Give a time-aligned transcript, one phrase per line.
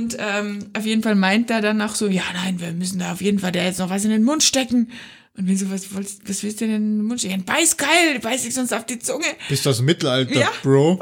[0.00, 3.12] Und ähm, auf jeden Fall meint er dann auch so, ja, nein, wir müssen da
[3.12, 4.90] auf jeden Fall der jetzt noch was in den Mund stecken.
[5.36, 7.44] Und wir so, was, was, was willst du denn in den Mund stecken?
[7.44, 9.26] Beiß geil, beiß dich sonst auf die Zunge.
[9.48, 10.50] Bist dem Mittelalter, Ja.
[10.62, 10.98] Bro?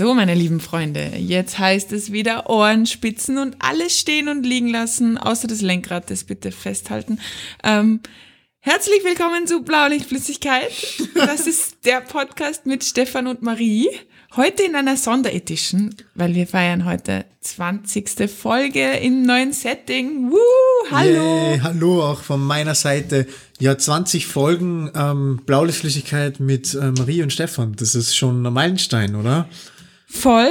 [0.00, 5.18] So, meine lieben Freunde, jetzt heißt es wieder Ohrenspitzen und alles stehen und liegen lassen,
[5.18, 7.20] außer das Lenkrad, das bitte festhalten.
[7.62, 8.00] Ähm,
[8.60, 10.72] herzlich willkommen zu Blaulichtflüssigkeit.
[11.14, 13.90] Das ist der Podcast mit Stefan und Marie.
[14.36, 18.30] Heute in einer Sonderedition, weil wir feiern heute 20.
[18.30, 20.30] Folge im neuen Setting.
[20.30, 21.50] Woo, hallo.
[21.50, 23.26] Yay, hallo auch von meiner Seite.
[23.58, 27.76] Ja, 20 Folgen ähm, Blaulichtflüssigkeit mit äh, Marie und Stefan.
[27.76, 29.46] Das ist schon ein Meilenstein, oder?
[30.10, 30.48] Voll.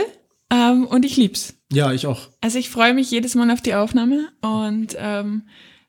[0.51, 1.53] Ähm, und ich lieb's.
[1.71, 2.29] Ja, ich auch.
[2.41, 5.43] Also ich freue mich jedes Mal auf die Aufnahme und ähm,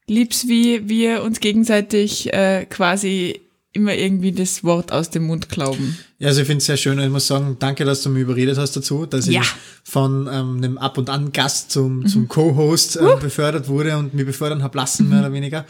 [0.06, 3.40] lieb's, wie wir uns gegenseitig äh, quasi
[3.72, 5.96] immer irgendwie das Wort aus dem Mund glauben.
[6.18, 8.22] Ja, also ich finde es sehr schön und ich muss sagen, danke, dass du mich
[8.22, 9.40] überredet hast dazu, dass Ja.
[9.42, 9.48] ich
[9.84, 14.64] von ähm, einem Ab- und An-Gast zum, zum Co-Host äh, befördert wurde und mich befördern
[14.64, 15.64] hab lassen, mehr oder weniger.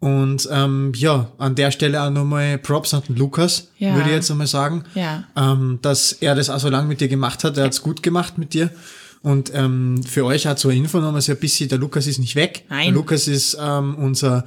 [0.00, 3.94] Und ähm, ja, an der Stelle auch nochmal Props an den Lukas, Ja.
[3.94, 4.84] würde ich jetzt einmal sagen.
[4.94, 5.24] Ja.
[5.36, 7.56] ähm, dass er das auch so lange mit dir gemacht hat.
[7.56, 8.70] Er hat's gut gemacht mit dir.
[9.22, 12.36] Und ähm, für euch auch zur Info nochmal so ein bisschen, der Lukas ist nicht
[12.36, 12.64] weg.
[12.68, 12.84] Nein.
[12.86, 14.44] Der Lukas ist ähm, unser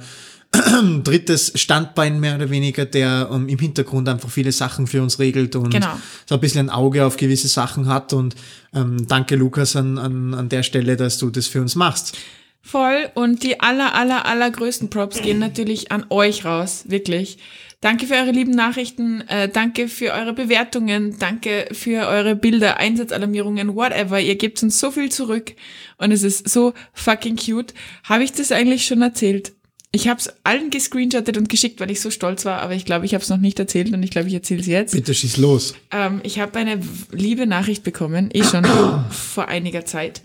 [1.04, 5.56] drittes Standbein mehr oder weniger, der ähm, im Hintergrund einfach viele Sachen für uns regelt
[5.56, 5.92] und Genau.
[6.26, 8.12] so ein bisschen ein Auge auf gewisse Sachen hat.
[8.14, 8.34] Und
[8.74, 12.16] ähm, danke Lukas an, an, an der Stelle, dass du das für uns machst.
[12.62, 13.10] Voll.
[13.14, 16.84] Und die aller, aller, allergrößten Props gehen natürlich an euch raus.
[16.86, 17.38] Wirklich.
[17.80, 19.22] Danke für eure lieben Nachrichten.
[19.22, 21.18] Äh, danke für eure Bewertungen.
[21.18, 24.20] Danke für eure Bilder, Einsatzalarmierungen, whatever.
[24.20, 25.54] Ihr gebt uns so viel zurück.
[25.98, 27.74] Und es ist so fucking cute.
[28.04, 29.52] Habe ich das eigentlich schon erzählt?
[29.90, 33.04] Ich habe es allen gescreenshottet und geschickt, weil ich so stolz war, aber ich glaube,
[33.04, 34.92] ich habe es noch nicht erzählt und ich glaube, ich erzähle es jetzt.
[34.92, 35.74] Bitte schieß los.
[35.90, 36.80] Ähm, ich habe eine
[37.10, 38.64] liebe Nachricht bekommen, eh schon
[39.10, 40.22] vor einiger Zeit.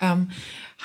[0.00, 0.28] Ähm,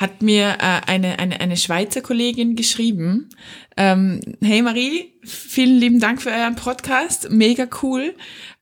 [0.02, 3.30] hat mir äh, eine, eine, eine Schweizer Kollegin geschrieben,
[3.78, 8.14] ähm, hey Marie, vielen lieben Dank für euren Podcast, mega cool.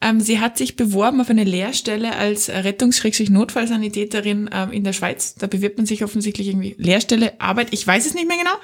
[0.01, 5.33] Ähm, sie hat sich beworben auf eine Lehrstelle als Rettungs-Notfallsanitäterin ähm, in der Schweiz.
[5.35, 8.55] Da bewirbt man sich offensichtlich irgendwie Lehrstelle, Arbeit, ich weiß es nicht mehr genau.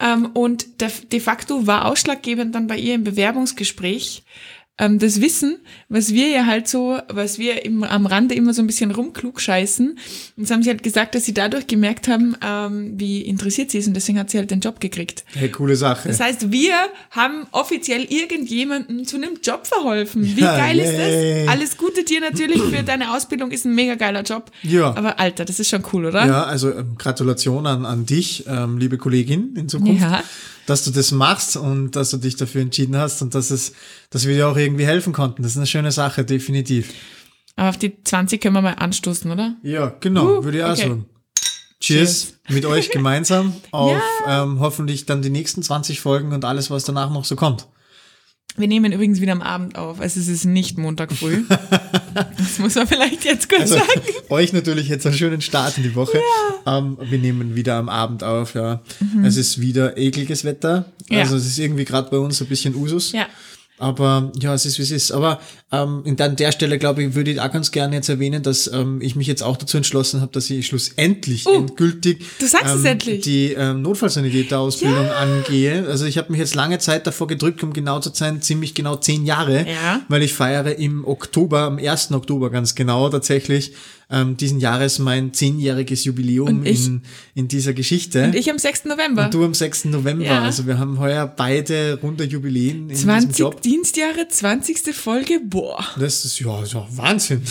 [0.00, 4.22] Ähm, und de, de facto war ausschlaggebend dann bei ihr im Bewerbungsgespräch,
[4.80, 5.58] ähm, das Wissen,
[5.88, 9.40] was wir ja halt so, was wir im, am Rande immer so ein bisschen rumklug
[9.40, 9.90] scheißen.
[9.90, 9.98] Und
[10.36, 13.86] das haben sie halt gesagt, dass sie dadurch gemerkt haben, ähm, wie interessiert sie ist
[13.86, 15.24] und deswegen hat sie halt den Job gekriegt.
[15.34, 16.08] Hey, coole Sache.
[16.08, 16.74] Das heißt, wir
[17.10, 20.24] haben offiziell irgendjemandem zu einem Job verholfen.
[20.36, 21.44] Wie Ja, geil ist yay.
[21.44, 21.52] das?
[21.54, 24.50] Alles Gute dir natürlich für deine Ausbildung, ist ein mega geiler Job.
[24.62, 24.94] Ja.
[24.96, 26.26] Aber Alter, das ist schon cool, oder?
[26.26, 30.22] Ja, also ähm, Gratulation an, an dich, ähm, liebe Kollegin in Zukunft, Ja.
[30.70, 33.72] Dass du das machst und dass du dich dafür entschieden hast und dass es,
[34.10, 35.42] dass wir dir auch irgendwie helfen konnten.
[35.42, 36.92] Das ist eine schöne Sache, definitiv.
[37.56, 39.56] Aber auf die 20 können wir mal anstoßen, oder?
[39.62, 40.80] Ja, genau, Uh, würde ich auch okay.
[40.82, 41.06] sagen.
[41.80, 44.42] Cheers, mit euch gemeinsam auf Ja.
[44.44, 47.66] ähm, hoffentlich dann die nächsten 20 Folgen und alles, was danach noch so kommt.
[48.60, 50.00] Wir nehmen übrigens wieder am Abend auf.
[50.00, 51.44] Also es ist nicht Montag früh.
[52.36, 54.00] das muss man vielleicht jetzt kurz Also sagen.
[54.28, 56.20] euch natürlich jetzt einen schönen Start in die Woche.
[56.66, 58.80] Ähm, wir nehmen wieder am Abend auf, ja.
[59.24, 60.86] Es ist wieder ekliges Wetter.
[61.08, 61.16] Mhm.
[61.16, 61.22] Ja.
[61.22, 63.12] Also es ist irgendwie gerade bei uns ein bisschen Usus.
[63.12, 63.26] Ja.
[63.80, 65.10] Aber ja, es ist wie es ist.
[65.10, 65.40] Aber
[65.72, 69.00] ähm, an der Stelle, glaube ich, würde ich auch ganz gerne jetzt erwähnen, dass ähm,
[69.00, 73.80] ich mich jetzt auch dazu entschlossen habe, dass ich schlussendlich Oh, endgültig ähm, die ähm,
[73.82, 75.86] Notfallsanitäterausbildung angehe.
[75.88, 78.96] Also ich habe mich jetzt lange Zeit davor gedrückt, um genau zu sein, ziemlich genau
[78.96, 80.02] zehn Jahre, Ja.
[80.08, 82.12] weil ich feiere im Oktober, am 1.
[82.12, 83.72] Oktober ganz genau tatsächlich,
[84.12, 87.02] ähm, diesen Jahres mein zehnjähriges Jubiläum ich- in,
[87.34, 88.24] in dieser Geschichte.
[88.24, 88.86] Und ich am 6.
[88.86, 89.26] November.
[89.26, 89.84] Und du am 6.
[89.86, 90.24] November.
[90.24, 90.42] Ja.
[90.42, 93.62] Also wir haben heuer beide runde Jubiläen in diesem 20 Job.
[93.62, 94.94] Dienstjahre, 20.
[94.94, 95.40] Folge.
[95.44, 95.84] Boah.
[95.98, 97.42] Das ist ja, ja Wahnsinn.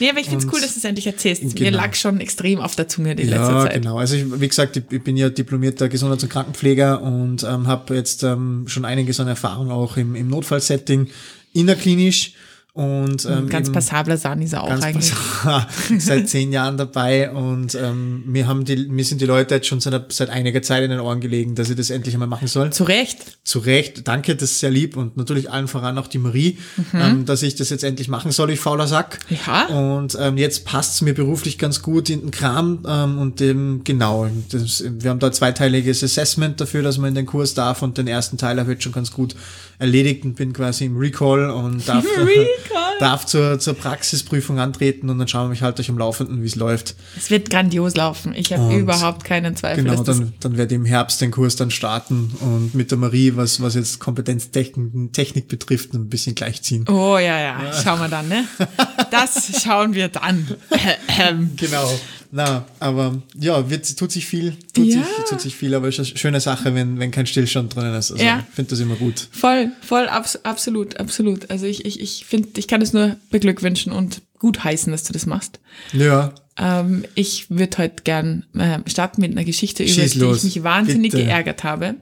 [0.00, 1.42] Nee, aber ich find's Und- cool, dass du es endlich erzählst.
[1.42, 1.78] Mir Genau.
[1.78, 3.74] lag schon extrem auf der Zunge die letzte ja, Zeit.
[3.74, 3.96] genau.
[3.98, 7.94] Also ich, wie gesagt, ich, ich bin ja diplomierter Gesundheits- und Krankenpfleger und ähm, habe
[7.94, 11.08] jetzt ähm, schon einiges an Erfahrung auch im, im Notfallsetting
[11.54, 12.34] innerklinisch
[12.72, 15.12] und ähm, Ganz eben passabler Sahn ist er auch eigentlich.
[15.98, 19.80] seit zehn Jahren dabei und ähm, mir haben die mir sind die Leute jetzt schon
[19.80, 22.70] seit, seit einiger Zeit in den Ohren gelegen, dass ich das endlich einmal machen soll.
[22.70, 23.38] Zu Recht.
[23.42, 26.58] Zu Recht, danke, das ist sehr lieb und natürlich allen voran auch die Marie,
[26.94, 29.18] ähm, dass ich das jetzt endlich machen soll, ich fauler Sack.
[29.46, 29.66] Ja.
[29.66, 34.28] Und ähm, jetzt passt's mir beruflich ganz gut in den Kram ähm, und dem, genau,
[34.50, 38.06] das, wir haben da zweiteiliges Assessment dafür, dass man in den Kurs darf und den
[38.06, 39.34] ersten Teil habe ich jetzt schon ganz gut
[39.80, 42.04] erledigt und bin quasi im Recall und darf.
[43.00, 46.46] darf zur, zur Praxisprüfung antreten und dann schauen wir mich halt durch am Laufenden, wie
[46.46, 46.94] es läuft.
[47.16, 48.34] Es wird grandios laufen.
[48.34, 49.84] Ich habe überhaupt keinen Zweifel.
[49.84, 53.32] Genau, dann, dann werde ich im Herbst den Kurs dann starten und mit der Marie,
[53.36, 56.84] was, was jetzt Kompetenztechnik Technik betrifft, ein bisschen gleichziehen.
[56.88, 58.44] oh ja, ja, schauen wir dann, ne?
[59.10, 60.46] Das schauen wir dann.
[61.18, 61.90] Ähm, Genau.
[62.32, 65.02] Na, aber ja, wird, tut sich viel, tut, Ja.
[65.02, 67.94] sich, tut sich viel, aber es ist eine schöne Sache, wenn, wenn kein Stillstand drinnen
[67.94, 68.12] ist.
[68.12, 68.44] Also Ja.
[68.48, 69.28] ich finde das immer gut.
[69.32, 71.50] voll, voll, abs absolut, absolut.
[71.50, 75.12] Also ich, ich, ich finde, ich kann es nur beglückwünschen und gut heißen, dass du
[75.12, 75.58] das machst.
[75.92, 80.38] Ja, Ähm, ich würde heute gern äh, starten mit einer Geschichte, über Schieß die los,
[80.38, 81.24] ich mich wahnsinnig bitte.
[81.24, 81.94] geärgert habe.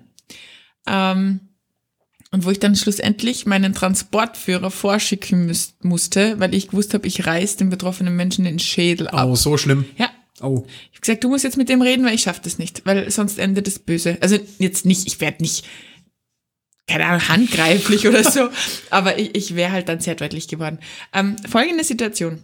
[0.86, 1.40] Ähm,
[2.30, 5.50] und wo ich dann schlussendlich meinen Transportführer vorschicken
[5.82, 9.28] musste, weil ich gewusst habe, ich reiß den betroffenen Menschen den Schädel ab.
[9.30, 9.86] oh, so schlimm.
[9.96, 10.10] Ja.
[10.40, 12.82] Oh, Ich habe gesagt, du musst jetzt mit dem reden, weil ich schaff das nicht,
[12.86, 14.18] weil sonst endet das böse.
[14.20, 15.66] Also jetzt nicht, ich werde nicht,
[16.86, 18.48] keine Ahnung, handgreiflich oder so,
[18.90, 20.78] aber ich, ich wäre halt dann sehr deutlich geworden.
[21.12, 22.42] Ähm, folgende Situation.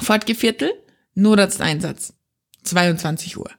[0.00, 0.72] Fortgeviertel,
[1.14, 2.14] Notarzteinsatz,
[2.64, 3.50] 22 Uhr.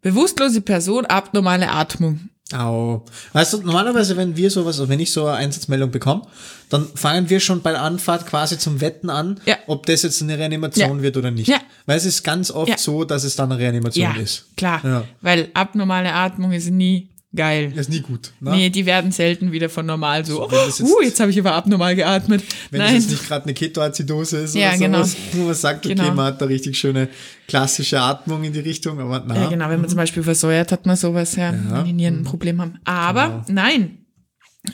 [0.00, 2.28] Bewusstlose Person, abnormale Atmung.
[2.52, 3.02] Au.
[3.32, 6.22] Weißt du, normalerweise, wenn wir sowas, also wenn ich so eine Einsatzmeldung bekomme,
[6.68, 9.56] dann fangen wir schon bei der Anfahrt quasi zum Wetten an, Ja.
[9.66, 11.02] ob das jetzt eine Reanimation Ja.
[11.02, 11.48] wird oder nicht.
[11.48, 11.58] Ja.
[11.86, 14.44] Weil es ist ganz oft so, dass es dann eine Reanimation Ja, ist.
[14.56, 17.70] klar, weil abnormale Atmung ist nie geil.
[17.74, 18.32] Das ist nie gut.
[18.40, 18.50] Ne?
[18.52, 21.30] Nee, die werden selten wieder von normal so, So, das oh, jetzt- uh, jetzt habe
[21.30, 22.42] ich aber abnormal geatmet.
[22.70, 24.98] Wenn Nein, es jetzt nicht gerade eine Ketoazidose ist Ja, oder genau.
[24.98, 26.14] sowas, wo man sagt, okay, Genau.
[26.14, 27.08] man hat da richtig schöne
[27.48, 29.34] klassische Atmung in die Richtung, aber na.
[29.34, 32.24] Ja, genau, wenn man zum Beispiel versäuert, hat man sowas, ja, wenn die Nieren ein
[32.24, 32.78] Problem haben.
[32.84, 33.98] Aber nein,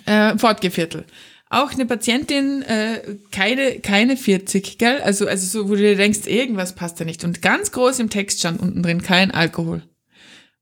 [0.07, 1.05] äh, Fortgeviertel.
[1.53, 3.01] Auch eine Patientin, äh,
[3.33, 5.01] keine, keine 40, gell?
[5.03, 7.25] Also, also so, wo du dir denkst, irgendwas passt da nicht.
[7.25, 9.83] Und ganz groß im Text stand unten drin, kein Alkohol.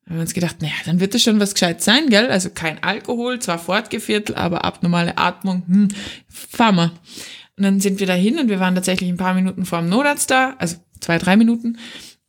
[0.08, 2.30] Da haben wir uns gedacht, naja, dann wird das schon was gescheit sein, gell?
[2.30, 5.88] Also kein Alkohol, zwar Fortgeviertel, aber abnormale Atmung, hm,
[6.28, 6.92] fahr mal.
[7.58, 10.30] Und dann sind wir dahin und wir waren tatsächlich ein paar Minuten vor dem Notarzt
[10.30, 11.76] da, also zwei, drei Minuten.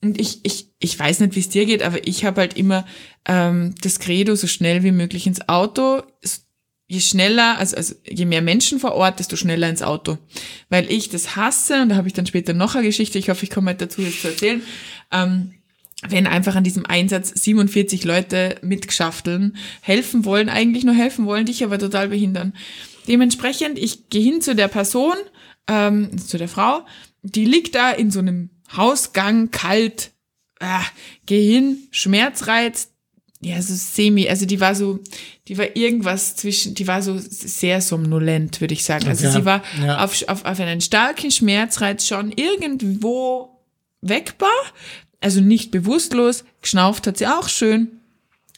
[0.02, 2.86] Und ich, ich, ich weiß nicht, wie es dir geht, aber ich habe halt immer
[3.26, 6.04] ähm, das Credo, so schnell wie möglich ins Auto.
[6.90, 10.18] Je schneller, also, also je mehr Menschen vor Ort, desto schneller ins Auto.
[10.68, 13.46] Weil ich das hasse, und da habe ich dann später noch eine Geschichte, ich hoffe,
[13.46, 14.64] ich komme halt dazu, jetzt zu erzählen.
[15.12, 15.54] Ähm,
[16.07, 21.63] wenn einfach an diesem Einsatz 47 Leute mitgeschafteln, helfen wollen, eigentlich nur helfen wollen, dich
[21.63, 22.54] aber total behindern.
[23.07, 25.16] Dementsprechend, ich gehe hin zu der Person,
[25.68, 26.86] ähm, zu der Frau,
[27.22, 30.12] die liegt da in so einem Hausgang, kalt,
[30.60, 30.84] ah,
[31.25, 32.90] geh hin, Schmerzreiz,
[33.42, 35.00] ja, so semi, also die war so,
[35.48, 39.07] die war irgendwas zwischen, die war so sehr somnolent, würde ich sagen.
[39.07, 39.38] Also Okay.
[39.40, 40.04] sie war Ja.
[40.04, 43.50] auf, auf, auf einen starken Schmerzreiz schon irgendwo
[44.01, 44.50] wegbar,
[45.21, 48.00] also nicht bewusstlos, geschnauft hat sie auch schön,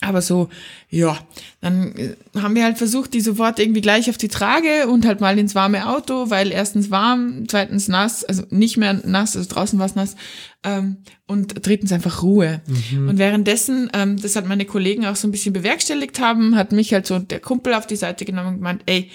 [0.03, 0.49] aber so,
[0.89, 1.19] ja,
[1.61, 5.21] dann äh, haben wir halt versucht, die sofort irgendwie gleich auf die Trage und halt
[5.21, 9.77] mal ins warme Auto, weil erstens warm, zweitens nass, also nicht mehr nass, also draußen
[9.77, 10.15] war es nass,
[10.63, 10.97] ähm,
[11.27, 12.61] und drittens einfach Ruhe.
[13.09, 16.93] Und währenddessen, ähm, das hat meine Kollegen auch so ein bisschen bewerkstelligt haben, hat mich
[16.93, 19.11] halt so der Kumpel auf die Seite genommen und gemeint, ey,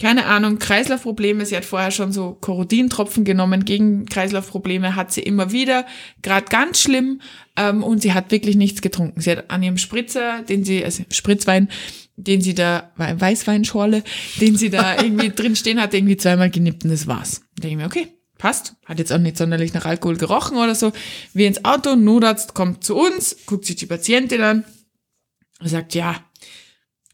[0.00, 1.46] keine Ahnung, Kreislaufprobleme.
[1.46, 5.86] Sie hat vorher schon so Korodintropfen genommen gegen Kreislaufprobleme, hat sie immer wieder,
[6.22, 7.20] gerade ganz schlimm.
[7.56, 9.20] Ähm, und sie hat wirklich nichts getrunken.
[9.20, 11.68] Sie hat an ihrem Spritzer, den sie, also Spritzwein,
[12.16, 14.02] den sie da, Wei- Weißweinschorle,
[14.40, 17.42] den sie da irgendwie drin stehen hat, irgendwie zweimal genippt und das war's.
[17.56, 18.08] Da denke ich mir, okay,
[18.38, 18.74] passt.
[18.84, 20.92] Hat jetzt auch nicht sonderlich nach Alkohol gerochen oder so.
[21.32, 24.64] Wir ins Auto, Notarzt kommt zu uns, guckt sich die Patientin an
[25.60, 26.16] und sagt, ja,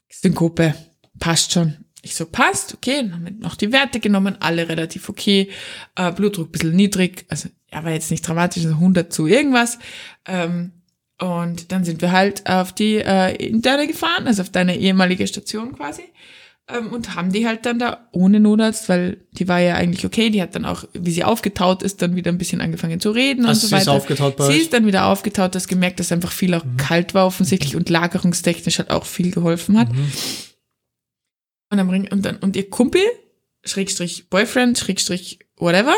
[0.08, 0.74] Synkope,
[1.18, 1.79] passt schon.
[2.02, 5.50] Ich so, passt, okay, dann haben wir noch die Werte genommen, alle relativ okay,
[5.96, 9.78] äh, Blutdruck ein bisschen niedrig, also er war jetzt nicht dramatisch, also 100 zu irgendwas.
[10.26, 10.72] Ähm,
[11.20, 15.76] und dann sind wir halt auf die äh, interne gefahren, also auf deine ehemalige Station
[15.76, 16.02] quasi,
[16.68, 20.30] ähm, und haben die halt dann da ohne Notarzt, weil die war ja eigentlich okay,
[20.30, 23.42] die hat dann auch, wie sie aufgetaut ist, dann wieder ein bisschen angefangen zu reden
[23.42, 23.92] und Also so sie ist weiter.
[23.92, 24.56] aufgetaut bei sie euch?
[24.56, 24.62] Mhm.
[24.62, 28.78] ist dann wieder aufgetaut, das gemerkt, dass einfach viel auch kalt war offensichtlich und lagerungstechnisch
[28.78, 29.92] halt auch viel geholfen hat.
[29.92, 30.06] Mhm.
[31.70, 33.02] Und dann bring, und dann, und ihr Kumpel,
[33.64, 35.94] Schrägstrich Boyfriend, Schrägstrich whatever,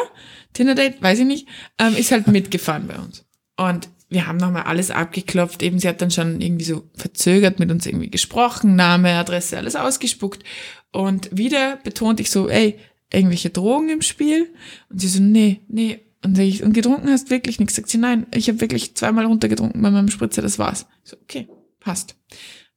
[0.52, 1.48] Tinder Date, weiß ich nicht,
[1.78, 3.24] ähm, ist halt mitgefahren bei uns.
[3.56, 5.62] Und wir haben nochmal alles abgeklopft.
[5.62, 9.76] Eben, sie hat dann schon irgendwie so verzögert mit uns irgendwie gesprochen, Name, Adresse, alles
[9.76, 10.44] ausgespuckt.
[10.92, 12.78] Und wieder betont ich so, ey,
[13.10, 14.52] irgendwelche Drogen im Spiel?
[14.90, 16.00] Und sie so, nee, nee.
[16.24, 17.74] Und, ich, und getrunken hast wirklich nichts?
[17.74, 20.86] Sagt sie, nein, ich habe wirklich zweimal runtergetrunken bei meinem Spritzer, das war's.
[21.04, 21.48] Ich so, okay,
[21.80, 22.14] passt.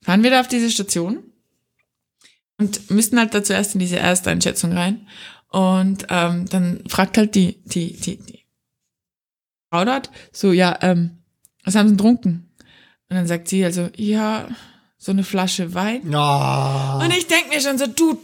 [0.01, 1.23] Fahren wir da auf diese Station
[2.57, 5.07] und müssten halt da zuerst in diese Ersteinschätzung rein.
[5.49, 8.45] Und ähm, dann fragt halt die, die, die, die
[9.69, 11.17] Frau dort so, ja, ähm,
[11.63, 12.49] was haben sie getrunken?
[13.09, 14.47] Und dann sagt sie also, ja,
[14.97, 16.11] so eine Flasche Wein.
[16.11, 16.99] Ja.
[17.03, 18.19] Und ich denk mir schon so, du,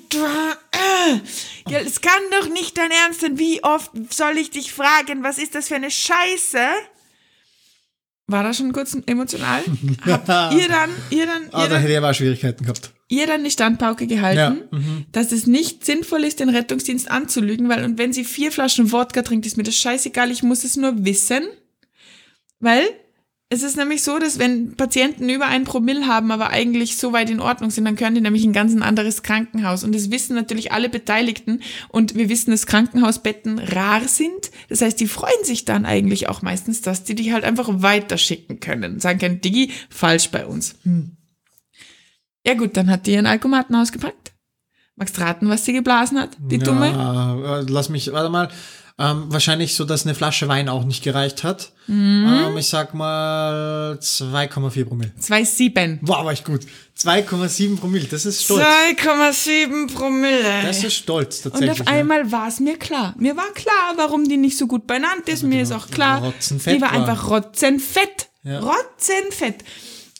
[1.70, 3.38] ja, es kann doch nicht dein Ernst sein.
[3.38, 6.60] Wie oft soll ich dich fragen, was ist das für eine Scheiße?
[8.28, 9.64] War das schon kurz emotional?
[10.06, 12.92] Habt ihr dann, ihr dann, ihr da dann, hätte ich aber Schwierigkeiten gehabt.
[13.12, 14.38] Ihr dann die Standpauke gehalten,
[14.72, 15.06] Ja, mhm.
[15.12, 19.22] dass es nicht sinnvoll ist, den Rettungsdienst anzulügen, weil, und wenn sie vier Flaschen Wodka
[19.22, 21.44] trinkt, ist mir das scheißegal, ich muss es nur wissen.
[22.60, 22.86] Weil
[23.50, 27.30] es ist nämlich so, dass wenn Patienten über ein Promille haben, aber eigentlich so weit
[27.30, 29.84] in Ordnung sind, dann können die nämlich in ein ganz ein anderes Krankenhaus.
[29.84, 31.62] Und das wissen natürlich alle Beteiligten.
[31.90, 34.52] Und wir wissen, dass Krankenhausbetten rar sind.
[34.70, 38.62] Das heißt, die freuen sich dann eigentlich auch meistens, dass die die halt einfach weiterschicken
[38.62, 39.02] können.
[39.02, 40.76] Sagen können, Digi, falsch bei uns.
[40.84, 41.18] Hm.
[42.46, 44.32] Ja gut, dann hat die ihren Alkomaten ausgepackt.
[44.96, 46.32] Magst raten, was sie geblasen hat?
[46.40, 46.90] Die Dumme?
[46.90, 48.50] Ja, äh, lass mich, warte mal.
[49.00, 51.72] Ähm, wahrscheinlich so, dass eine Flasche Wein auch nicht gereicht hat.
[51.88, 52.48] Mhm.
[52.50, 55.12] Ähm, ich sag mal 2,4 Promille.
[55.20, 56.00] 2,7.
[56.02, 56.62] Wow, war ich gut.
[57.00, 58.62] 2,7 Promille, das ist stolz.
[58.62, 60.62] 2,7 Promille.
[60.64, 61.82] Das ist stolz Und tatsächlich.
[61.82, 63.16] auf einmal war es mir klar.
[63.18, 65.42] Mir war klar, warum die nicht so gut benannt ist.
[65.42, 66.92] Mir ist auch klar, die war war.
[66.92, 68.30] einfach rotzenfett.
[68.44, 68.60] Ja.
[68.60, 69.64] Rotzenfett.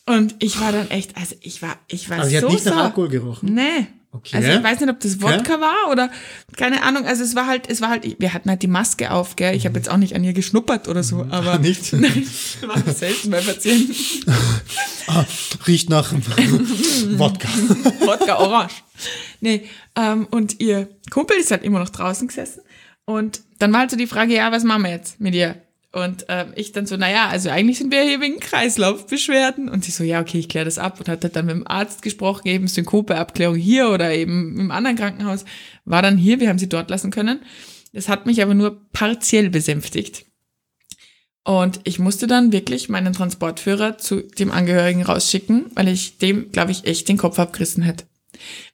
[0.06, 2.20] Und ich war dann echt, also ich war, ich war.
[2.20, 2.86] Also sie so hat nicht nach.
[2.86, 3.54] Alkohol gerochen.
[3.54, 3.88] Nee.
[4.14, 4.36] Okay.
[4.36, 6.12] Also ich weiß nicht, ob das Wodka war oder
[6.58, 7.06] keine Ahnung.
[7.06, 9.56] Also es war halt, es war halt, wir hatten halt die Maske auf, gell.
[9.56, 11.62] Ich habe jetzt auch nicht an ihr geschnuppert oder so, aber Mhm.
[11.62, 11.94] Nicht?
[11.94, 12.26] Nein,
[12.66, 13.96] war selten bei Patienten.
[15.08, 15.26] Ah,
[15.68, 16.14] riecht nach
[17.18, 17.50] Wodka.
[18.02, 18.76] Wodka Orange.
[19.42, 22.62] Nee, ähm, und ihr Kumpel ist halt immer noch draußen gesessen.
[23.04, 25.56] Und dann war halt so die Frage, ja, was machen wir jetzt mit ihr?
[25.94, 29.68] Und ähm, ich dann so, naja, also eigentlich sind wir hier wegen Kreislaufbeschwerden.
[29.68, 31.00] Und sie so, ja, okay, ich kläre das ab.
[31.00, 35.44] Und hat dann mit dem Arzt gesprochen, eben Synkope-Abklärung hier oder eben im anderen Krankenhaus.
[35.84, 37.42] War dann hier, wir haben sie dort lassen können.
[37.92, 40.26] Das hat mich aber nur partiell besänftigt.
[41.44, 46.72] Und ich musste dann wirklich meinen Transportführer zu dem Angehörigen rausschicken, weil ich dem, glaube
[46.72, 48.06] ich, echt den Kopf abgerissen hätte.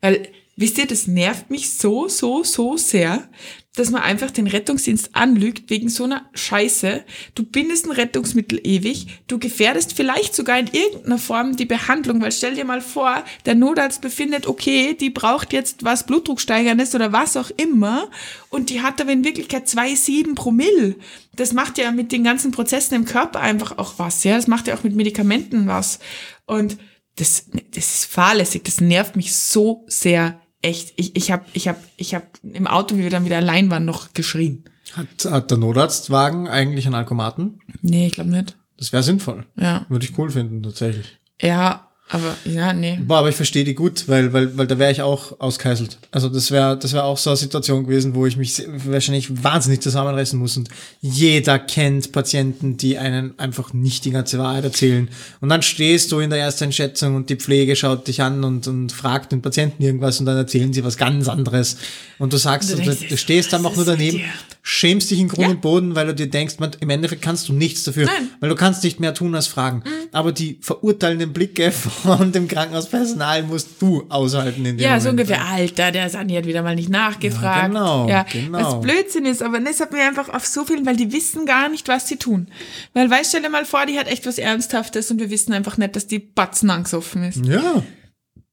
[0.02, 3.30] Weil, wisst ihr, das nervt mich so, so, so sehr,
[3.76, 7.04] dass man einfach den Rettungsdienst anlügt wegen so einer Scheiße.
[7.36, 12.32] Du bindest ein Rettungsmittel ewig, du gefährdest vielleicht sogar in irgendeiner Form die Behandlung, weil
[12.32, 17.38] stell dir mal vor, der Notarzt befindet, okay, die braucht jetzt was Blutdrucksteigerndes oder was
[17.38, 18.10] auch immer
[18.50, 20.96] und die hat aber in Wirklichkeit 2,7 Promille.
[21.36, 24.68] Das macht ja mit den ganzen Prozessen im Körper einfach auch was, ja, das macht
[24.68, 26.00] ja auch mit Medikamenten was
[26.48, 26.78] und
[27.18, 30.94] das, das ist fahrlässig, das nervt mich so sehr, echt.
[30.98, 33.86] Ich, ich habe ich hab, ich hab im Auto, wie wir dann wieder allein waren,
[33.86, 34.66] noch geschrien.
[34.94, 37.60] Hat, hat der Notarztwagen eigentlich einen Alkomaten?
[37.82, 38.58] Nee, ich glaube nicht.
[38.78, 39.46] Das wäre sinnvoll.
[39.56, 39.86] Ja.
[39.90, 41.18] Würde ich cool finden, tatsächlich.
[41.42, 42.98] Ja, aber ja, nee.
[43.02, 45.98] Boah, aber ich verstehe die gut, weil, weil, weil da wäre ich auch auskeiselt.
[46.12, 49.82] Also das wäre das wäre auch so eine Situation gewesen, wo ich mich wahrscheinlich wahnsinnig
[49.82, 50.56] zusammenreißen muss.
[50.56, 50.70] Und
[51.02, 55.10] jeder kennt Patienten, die einen einfach nicht die ganze Wahrheit erzählen.
[55.42, 58.92] Und dann stehst du in der Ersteinschätzung und die Pflege schaut dich an und, und
[58.92, 61.78] fragt den Patienten irgendwas und dann erzählen sie was ganz anderes.
[62.20, 64.22] Und du sagst, Und du denkst du stehst was einfach nur daneben,
[64.64, 65.50] schämst dich in Grund Ja.
[65.54, 68.24] und Boden, weil du dir denkst, man, im Endeffekt kannst du nichts dafür, Nein.
[68.24, 68.30] Mhm.
[68.40, 69.84] weil du kannst nicht mehr tun als fragen.
[70.12, 75.04] Aber die verurteilenden Blicke von dem Krankenhauspersonal musst du aushalten in dem Ja, Moment.
[75.04, 77.62] so ungefähr, Alter, der Sani hat wieder mal nicht nachgefragt.
[77.62, 78.60] Ja, genau, ja, genau.
[78.76, 81.70] Was Blödsinn ist, aber das hat mir einfach auf so vielen, weil die wissen gar
[81.70, 82.48] nicht, was sie tun.
[82.94, 85.78] Weil, weißt stell dir mal vor, die hat echt was Ernsthaftes und wir wissen einfach
[85.78, 87.46] nicht, dass die Batzen angesoffen ist.
[87.46, 87.84] Ja,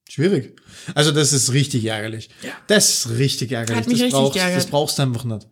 [0.09, 0.61] schwierig.
[0.95, 2.29] Also das ist richtig ärgerlich.
[2.43, 2.51] Ja.
[2.67, 3.79] Das ist richtig ärgerlich.
[3.83, 4.57] Hat mich das, richtig brauchst, geärgert.
[4.57, 5.47] das brauchst du einfach nicht.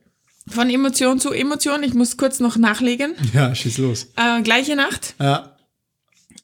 [0.48, 3.14] Von Emotion zu Emotion, ich muss kurz noch nachlegen.
[3.32, 4.08] Ja, schieß los.
[4.16, 5.51] Äh, gleiche Nacht Ja,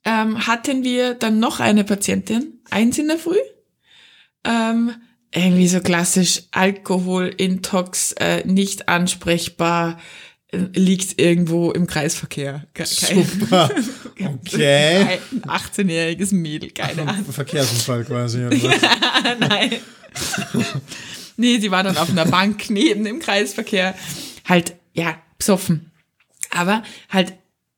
[0.05, 3.37] ähm, hatten wir dann noch eine Patientin, eins in der Früh.
[4.45, 4.93] Ähm,
[5.35, 9.99] irgendwie so klassisch Alkoholintox, äh, nicht ansprechbar,
[10.53, 12.65] äh, liegt irgendwo im Kreisverkehr.
[12.75, 13.71] Ke- super.
[14.21, 15.21] Okay.
[15.33, 17.25] Ein 18-jähriges Mädel, keine Ahnung.
[17.31, 18.45] Verkehrsunfall quasi.
[18.47, 19.39] Oder was?
[19.39, 19.75] Nein.
[21.37, 23.95] nee, sie war dann auf einer Bank neben dem Kreisverkehr.
[24.45, 25.93] Halt, ja, besoffen.
[26.51, 27.35] Aber halt,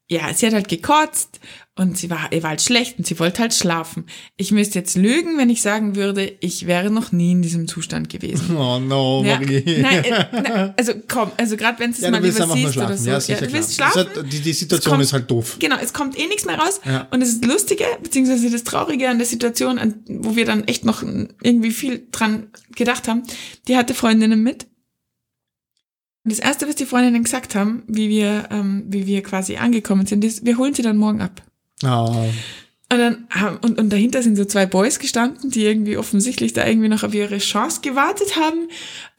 [0.08, 1.40] ja, sie hat halt gekotzt
[1.80, 4.04] und sie war, ihr war halt schlecht und sie wollte halt schlafen.
[4.37, 8.10] Ich müsste jetzt lügen, wenn ich sagen würde, ich wäre noch nie in diesem Zustand
[8.10, 8.54] gewesen.
[8.56, 9.80] Oh no, Ja, Marie.
[9.80, 12.56] nein, äh, nein, also komm, also gerade wenn es Ja, mal du willst lieber einfach
[12.62, 13.10] nur siehst oder so.
[13.10, 13.52] Ja, sicher du klar.
[13.58, 13.99] willst schlafen.
[14.00, 15.56] Hat- die, die Situation kommt- ist halt doof.
[15.58, 16.80] Genau, es kommt eh nichts mehr raus.
[16.84, 17.08] Ja.
[17.10, 21.02] Und das Lustige, beziehungsweise das Traurige an der Situation, an, wo wir dann echt noch
[21.02, 23.22] irgendwie viel dran gedacht haben,
[23.68, 24.66] die hatte Freundinnen mit.
[26.25, 30.04] Und das Erste, was die Freundinnen gesagt haben, wie wir, ähm, wie wir quasi angekommen
[30.04, 31.42] sind, ist, wir holen sie dann morgen ab.
[31.84, 32.26] Oh.
[32.92, 33.28] Und dann
[33.62, 37.14] und, und dahinter sind so zwei Boys gestanden, die irgendwie offensichtlich da irgendwie noch auf
[37.14, 38.68] ihre Chance gewartet haben.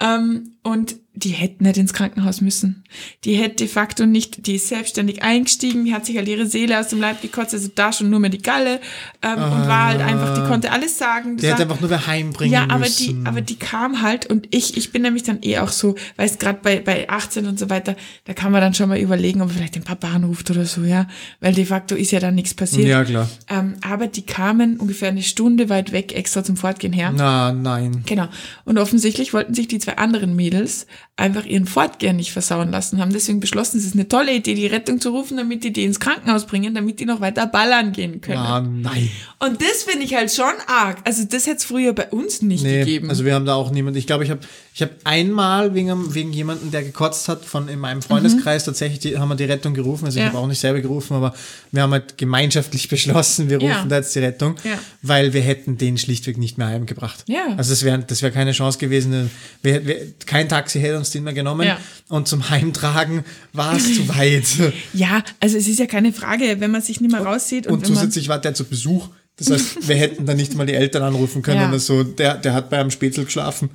[0.02, 2.84] Ähm, und die hätten nicht ins Krankenhaus müssen.
[3.26, 6.80] Die hätte de facto nicht, die ist selbstständig eingestiegen, die hat sich halt ihre Seele
[6.80, 8.80] aus dem Leib gekotzt, also da schon nur mehr die Galle
[9.22, 11.36] ähm, und war halt einfach, die konnte alles sagen.
[11.36, 13.24] Die hätte einfach nur wer heimbringen ja, aber müssen.
[13.24, 16.40] die, aber die kam halt und ich, ich bin nämlich dann eh auch so, weißt
[16.40, 19.50] gerade bei, bei 18 und so weiter, da kann man dann schon mal überlegen, ob
[19.50, 21.08] man vielleicht den Papa anruft oder so, ja,
[21.42, 22.88] weil de facto ist ja dann nichts passiert.
[22.88, 23.30] ja, klar.
[23.50, 27.12] Ähm, aber die kamen ungefähr eine Stunde weit weg extra zum Fortgehen her.
[27.14, 28.04] Na, nein.
[28.06, 28.30] Genau.
[28.64, 33.14] Und offensichtlich wollten sich die zwei anderen Mädels einfach ihren Fortgehen nicht versauen lassen, haben
[33.14, 36.00] deswegen beschlossen, es ist eine tolle Idee, die Rettung zu rufen, damit die die ins
[36.00, 38.38] Krankenhaus bringen, damit die noch weiter ballern gehen können.
[38.42, 39.10] Na, nein.
[39.40, 40.98] Und das finde ich halt schon arg.
[41.06, 43.10] Also das hätte es früher bei uns nicht Nee, gegeben.
[43.10, 43.98] also wir haben da auch niemand.
[43.98, 44.40] Ich glaube, ich habe
[44.74, 49.18] ich hab einmal wegen, wegen jemandem, der gekotzt hat, von in meinem Freundeskreis tatsächlich die,
[49.20, 50.06] haben wir die Rettung gerufen.
[50.06, 50.28] Also ich Mhm.
[50.28, 50.34] Ja.
[50.34, 51.34] habe auch nicht selber gerufen, aber
[51.72, 53.86] wir haben halt gemeinschaftlich beschlossen, wir rufen Ja.
[53.86, 54.80] da jetzt die Rettung, Ja.
[55.04, 57.24] weil wir hätten den schlichtweg nicht mehr heimgebracht.
[57.28, 57.42] Ja.
[57.58, 59.30] Also das wäre das wär keine Chance gewesen.
[59.62, 61.78] Wir, wir, kein Taxi hätte uns den mehr genommen Ja.
[62.10, 64.46] und zum Heimtragen war es zu weit.
[64.94, 67.86] ja, also es ist ja keine Frage, wenn man sich nicht mehr raussieht und, Und
[67.88, 69.10] zusätzlich war der zu Besuch.
[69.38, 71.70] Das heißt, wir hätten da nicht mal die Eltern anrufen können Ja.
[71.70, 72.04] oder so.
[72.04, 73.72] Der, der hat bei einem Spätzl geschlafen.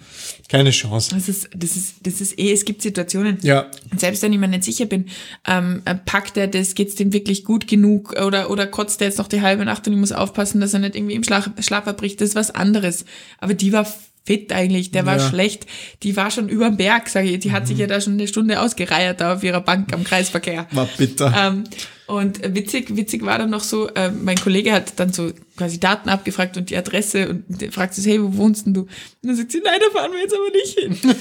[0.48, 1.12] Keine Chance.
[1.12, 4.38] das ist, das ist, das ist eh, es gibt Situationen, Ja, Und selbst wenn ich
[4.38, 5.06] mir nicht sicher bin,
[5.48, 9.18] ähm, äh, packt er das, geht's dem wirklich gut genug oder, oder kotzt er jetzt
[9.18, 11.82] noch die halbe Nacht und ich muss aufpassen, dass er nicht irgendwie im Schlaf, Schlaf
[11.84, 13.04] verbricht, das ist was anderes.
[13.38, 13.88] Aber die war
[14.26, 15.28] fit eigentlich, der war Ja.
[15.28, 15.66] schlecht,
[16.02, 17.66] die war schon überm Berg, sage ich, die hat Mhm.
[17.68, 20.66] sich ja da schon eine Stunde ausgereiert da auf ihrer Bank am Kreisverkehr.
[20.72, 21.32] war bitter.
[21.36, 21.64] Ähm,
[22.08, 26.08] und witzig, witzig war dann noch so, äh, mein Kollege hat dann so quasi Daten
[26.08, 28.82] abgefragt und die Adresse und fragt sie, hey, wo wohnst denn du?
[28.82, 28.88] Und
[29.22, 31.18] dann sagt sie, nein, da fahren wir jetzt aber nicht hin.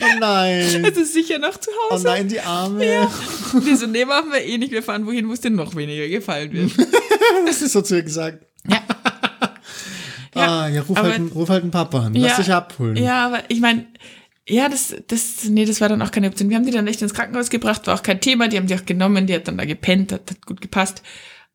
[0.00, 0.84] Oh nein.
[0.84, 2.04] Also sicher noch zu Oh Hause.
[2.04, 3.08] nein, die Arme.
[3.52, 5.74] Und die so, nee, machen wir eh nicht, wir fahren wohin, wo es dir noch
[5.74, 6.72] weniger gefallen wird.
[7.46, 8.44] Das ist so zu ihr gesagt.
[8.68, 8.82] Ja.
[10.38, 12.14] Ah, ja, ruf aber- halt, einen- ruf halt einen Papa an.
[12.14, 12.96] Lass ja, dich abholen.
[12.96, 13.86] Ja, aber ich meine,
[14.48, 16.48] ja, das, das, nee, das war dann auch keine Option.
[16.48, 18.74] Wir haben die dann echt ins Krankenhaus gebracht, war auch kein Thema, die haben die
[18.74, 21.02] auch genommen, die hat dann da gepennt, hat, hat gut gepasst.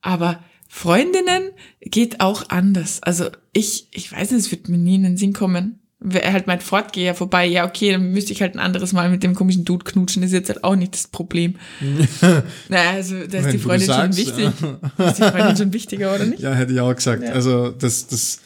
[0.01, 3.01] Aber Freundinnen geht auch anders.
[3.03, 5.79] Also ich, ich weiß nicht, es wird mir nie in den Sinn kommen.
[6.05, 9.23] Wer halt meint, Fortgeher vorbei, ja, okay, dann müsste ich halt ein anderes Mal mit
[9.23, 11.55] dem komischen Dude knutschen, ist jetzt halt auch nicht das Problem.
[12.69, 14.49] naja, also da ist Wenn die Freundin schon sagst, wichtig.
[14.97, 16.41] Ist die Freundin schon wichtiger, oder nicht?
[16.41, 17.23] Ja, hätte ich auch gesagt.
[17.23, 18.41] Also, das, das,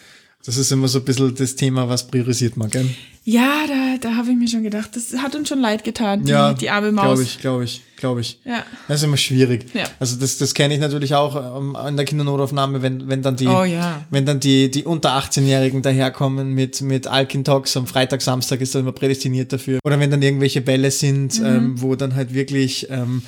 [0.47, 2.89] das ist immer so ein bisschen das Thema, was priorisiert man, gell?
[3.23, 6.31] Ja, da, da habe ich mir schon gedacht, das hat uns schon leid getan, die,
[6.31, 7.03] Ja, die arme Maus.
[7.05, 8.39] Glaube ich, glaube ich, glaube ich.
[8.45, 8.63] Ja.
[8.87, 9.65] Das ist immer schwierig.
[9.73, 9.83] Ja.
[9.99, 13.47] Also das, das kenne ich natürlich auch ähm, in der Kindernotaufnahme, wenn, wenn dann die,
[13.47, 14.05] Oh ja.
[14.11, 18.83] wenn dann die, die unter 18-Jährigen daherkommen mit, mit Alkintox am Freitag, Samstag ist dann
[18.83, 19.79] immer prädestiniert dafür.
[19.83, 21.45] Oder wenn dann irgendwelche Bälle sind, Mhm.
[21.45, 23.23] ähm, wo dann halt wirklich, ähm,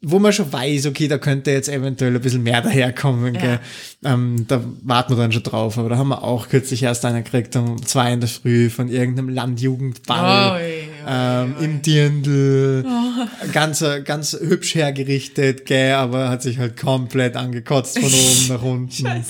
[0.00, 3.34] wo man schon weiß, okay, da könnte jetzt eventuell ein bisschen mehr daherkommen.
[3.34, 3.40] Ja.
[3.40, 3.60] Gell?
[4.04, 5.76] Ähm, da warten wir dann schon drauf.
[5.76, 8.88] Aber da haben wir auch kürzlich erst einen gekriegt um zwei in der Früh von
[8.88, 10.72] irgendeinem Landjugendball Oi, oi,
[11.06, 12.84] ähm, im Dirndl.
[13.52, 18.62] Ganz, äh, ganz hübsch hergerichtet, gell, aber hat sich halt komplett angekotzt von oben nach
[18.62, 19.24] unten.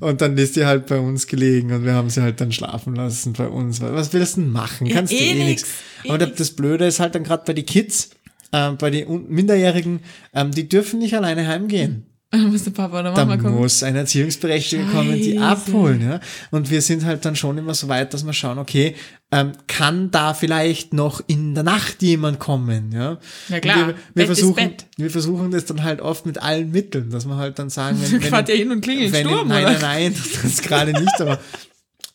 [0.00, 2.94] Und dann ist die halt bei uns gelegen und wir haben sie halt dann schlafen
[2.94, 3.80] lassen bei uns.
[3.80, 4.86] Was willst du denn machen?
[4.86, 5.64] Ja, Kannst du eh eh nichts.
[6.04, 6.38] eh Aber nix.
[6.38, 8.10] das Blöde ist halt dann gerade bei den Kids,
[8.54, 10.00] äh, bei den Minderjährigen,
[10.32, 12.06] ähm, die dürfen nicht alleine heimgehen.
[12.30, 13.54] Dann muss der Papa oder Da Mama kommen.
[13.54, 16.02] muss ein Erziehungsberechtigter kommen, die abholen.
[16.02, 16.18] Ja?
[16.50, 18.96] Und wir sind halt dann schon immer so weit, dass wir schauen, okay,
[19.30, 22.90] ähm, kann da vielleicht noch in der Nacht jemand kommen?
[22.90, 23.76] Ja, Ja, klar.
[23.76, 27.36] Und Wir, wir, versuchen, wir versuchen das dann halt oft mit allen Mitteln, dass wir
[27.36, 29.78] halt dann sagen, wenn, wenn, ihr hin und klingelt wenn Sturm, nein, oder?
[29.78, 31.38] nein, nein, das gerade nicht, aber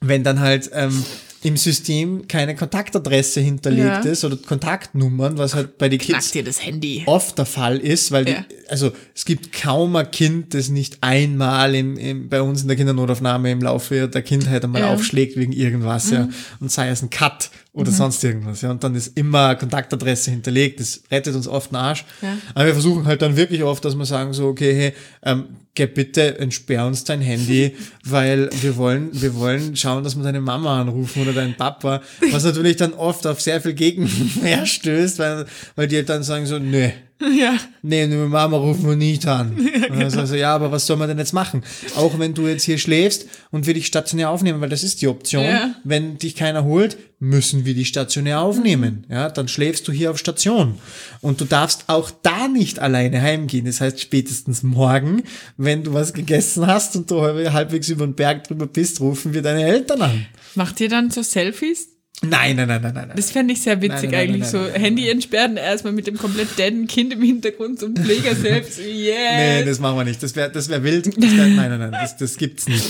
[0.01, 1.01] wenn dann halt ähm,
[1.41, 4.11] im System keine Kontaktadresse hinterlegt Ja.
[4.11, 7.03] ist oder Kontaktnummern, was halt bei den Kids Knackt Handy.
[7.05, 8.41] oft der Fall ist, weil Ja.
[8.49, 12.67] die, also es gibt kaum ein Kind, das nicht einmal im, im, bei uns in
[12.67, 14.87] der Kindernotaufnahme im Laufe der Kindheit einmal Ja.
[14.87, 14.93] Mhm.
[14.95, 16.27] aufschlägt wegen irgendwas, ja.
[16.59, 18.71] Und sei es ein Cut oder sonst irgendwas, ja.
[18.71, 20.79] Und dann ist immer Kontaktadresse hinterlegt.
[20.79, 22.03] Das rettet uns oft den Arsch.
[22.21, 22.35] Ja.
[22.55, 25.85] Aber wir versuchen halt dann wirklich oft, dass wir sagen so, okay, hey, ähm, geh
[25.85, 30.81] bitte, entsperr uns dein Handy, weil wir wollen, wir wollen schauen, dass wir deine Mama
[30.81, 32.01] anrufen oder deinen Papa,
[32.31, 36.47] was natürlich dann oft auf sehr viel Gegenwehr stößt, weil, weil die halt dann sagen
[36.47, 36.89] so, nö,
[37.39, 37.57] Ja.
[37.81, 39.55] Nee, Mama rufen wir nicht an.
[39.89, 41.63] Dann sagst du, ja, aber was soll man denn jetzt machen?
[41.95, 45.07] Auch wenn du jetzt hier schläfst und wir dich stationär aufnehmen, weil das ist die
[45.07, 45.43] Option.
[45.43, 45.75] Ja.
[45.83, 49.05] Wenn dich keiner holt, müssen wir dich stationär aufnehmen.
[49.09, 50.75] Ja, dann schläfst du hier auf Station.
[51.21, 53.65] Und du darfst auch da nicht alleine heimgehen.
[53.65, 55.23] Das heißt, spätestens morgen,
[55.57, 59.41] wenn du was gegessen hast und du halbwegs über den Berg drüber bist, rufen wir
[59.41, 60.25] deine Eltern an.
[60.55, 61.98] Macht ihr dann so Selfies?
[62.21, 63.11] Nein, nein, nein, nein, nein.
[63.15, 64.51] Das fände ich sehr witzig Nein, nein, eigentlich.
[64.53, 68.77] nein, so Handy entsperren, erstmal mit dem komplett deaden Kind im Hintergrund zum Pfleger selbst.
[68.79, 69.07] Nee,
[69.59, 69.65] Yes.
[69.65, 70.21] das machen wir nicht.
[70.21, 71.05] Das wäre das wär wild.
[71.07, 72.83] Das wär, nein, nein, nein, das, das gibt's nicht.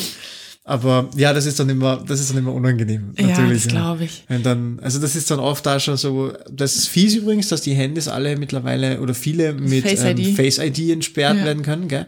[0.64, 3.14] Aber ja, das ist dann immer, das ist dann immer unangenehm.
[3.18, 3.64] Ja, Natürlich.
[3.64, 4.24] das glaube ich.
[4.28, 7.62] Wenn dann, also das ist dann oft da schon so, das ist fies übrigens, dass
[7.62, 10.36] die Handys alle mittlerweile oder viele mit Face ähm, ID.
[10.36, 11.46] Face ID entsperrt Ja.
[11.46, 12.08] werden können, gell?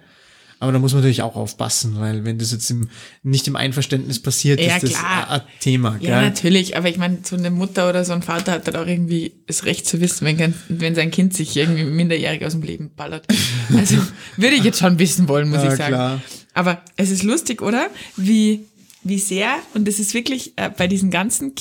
[0.62, 2.89] Aber da muss man natürlich auch aufpassen, weil wenn das jetzt im,
[3.24, 5.30] nicht im Einverständnis passiert, Ja, ist das klar.
[5.30, 6.10] ein ein Thema, gell?
[6.12, 8.86] Ja, natürlich, aber ich meine, so eine Mutter oder so ein Vater hat halt auch
[8.86, 12.91] irgendwie das Recht zu wissen, wenn, wenn sein Kind sich irgendwie minderjährig aus dem Leben
[12.95, 13.26] ballert.
[13.76, 13.97] Also
[14.38, 15.93] würde ich jetzt schon wissen wollen, muss Ja, ich sagen.
[15.93, 16.21] klar.
[16.54, 17.88] Aber es ist lustig, oder?
[18.15, 18.65] Wie,
[19.04, 21.56] wie sehr, und das ist wirklich äh, bei diesen ganzen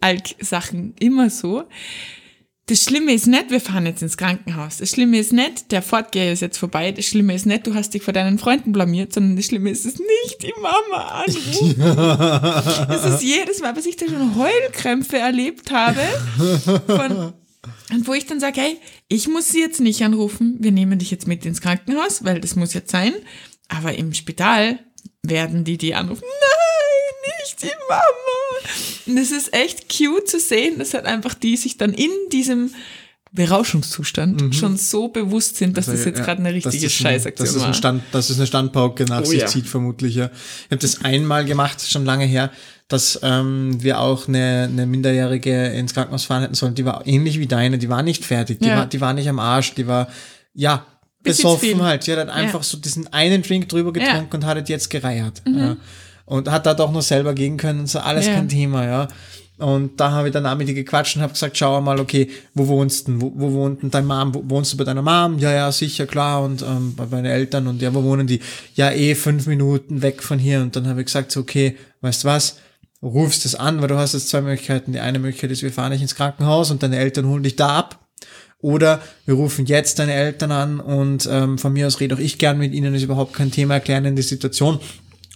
[0.00, 1.64] Kinderalk-Sachen immer so,
[2.68, 4.78] das Schlimme ist nicht, wir fahren jetzt ins Krankenhaus.
[4.78, 6.90] Das Schlimme ist nicht, der Fortgeher ist jetzt vorbei.
[6.90, 9.86] Das Schlimme ist nicht, du hast dich vor deinen Freunden blamiert, sondern das Schlimme ist
[9.86, 11.76] es nicht, die Mama anrufen.
[12.88, 16.00] Das ist jedes Mal, was ich da schon Heulkrämpfe erlebt habe.
[16.86, 17.34] Von,
[17.92, 21.12] und wo ich dann sage, hey, ich muss sie jetzt nicht anrufen, wir nehmen dich
[21.12, 23.12] jetzt mit ins Krankenhaus, weil das muss jetzt sein.
[23.68, 24.80] Aber im Spital
[25.22, 26.22] werden die die anrufen.
[26.24, 28.35] Nein, nicht die Mama.
[29.06, 32.70] Und es ist echt cute zu sehen, dass halt einfach die sich dann in diesem
[33.32, 36.20] Berauschungszustand schon so bewusst sind, dass das jetzt Mhm.
[36.20, 37.68] Ja, gerade eine richtige das ein- Scheißaktion dass das war.
[37.68, 39.46] ein Stand, dass es eine Standpauke nach Oh sich ja.
[39.46, 40.26] zieht, vermutlich, ja.
[40.64, 42.50] Ich habe das einmal gemacht, schon lange her,
[42.88, 46.74] dass ähm, wir auch eine, eine Minderjährige ins Krankenhaus fahren hätten sollen.
[46.74, 48.78] Die war ähnlich wie deine, die war nicht fertig, die, Ja.
[48.78, 50.08] war, die war nicht am Arsch, die war,
[50.54, 50.86] ja,
[51.22, 52.06] besoffen halt.
[52.06, 54.02] Die hat halt einfach so diesen einen Drink drüber Ja.
[54.02, 54.06] Mhm.
[54.08, 55.42] getrunken und hat jetzt gereiert.
[55.46, 55.76] Ja.
[56.26, 58.34] Und hat da doch noch selber gehen können und so, alles Ja.
[58.34, 59.08] kein Thema, ja.
[59.58, 62.28] Und da habe ich dann auch mit ihr gequatscht und habe gesagt, schau mal, okay,
[62.52, 63.22] wo wohnst du denn?
[63.22, 64.34] Wo, wo wohnt denn dein Mom?
[64.34, 65.38] Wo, wohnst du bei deiner Mom?
[65.38, 66.42] Ja, ja, sicher, klar.
[66.42, 68.40] Und ähm, bei meinen Eltern und ja, wo wohnen die?
[68.74, 70.60] Ja, eh fünf Minuten weg von hier.
[70.60, 72.58] Und dann habe ich gesagt, so, okay, weißt du was?
[73.02, 74.92] Rufst es an, weil du hast jetzt zwei Möglichkeiten.
[74.92, 77.78] Die eine Möglichkeit ist, wir fahren dich ins Krankenhaus und deine Eltern holen dich da
[77.78, 78.00] ab.
[78.60, 82.38] Oder wir rufen jetzt deine Eltern an und ähm, von mir aus rede auch ich
[82.38, 84.80] gern mit ihnen, ist überhaupt kein Thema, erklären ihnen die Situation.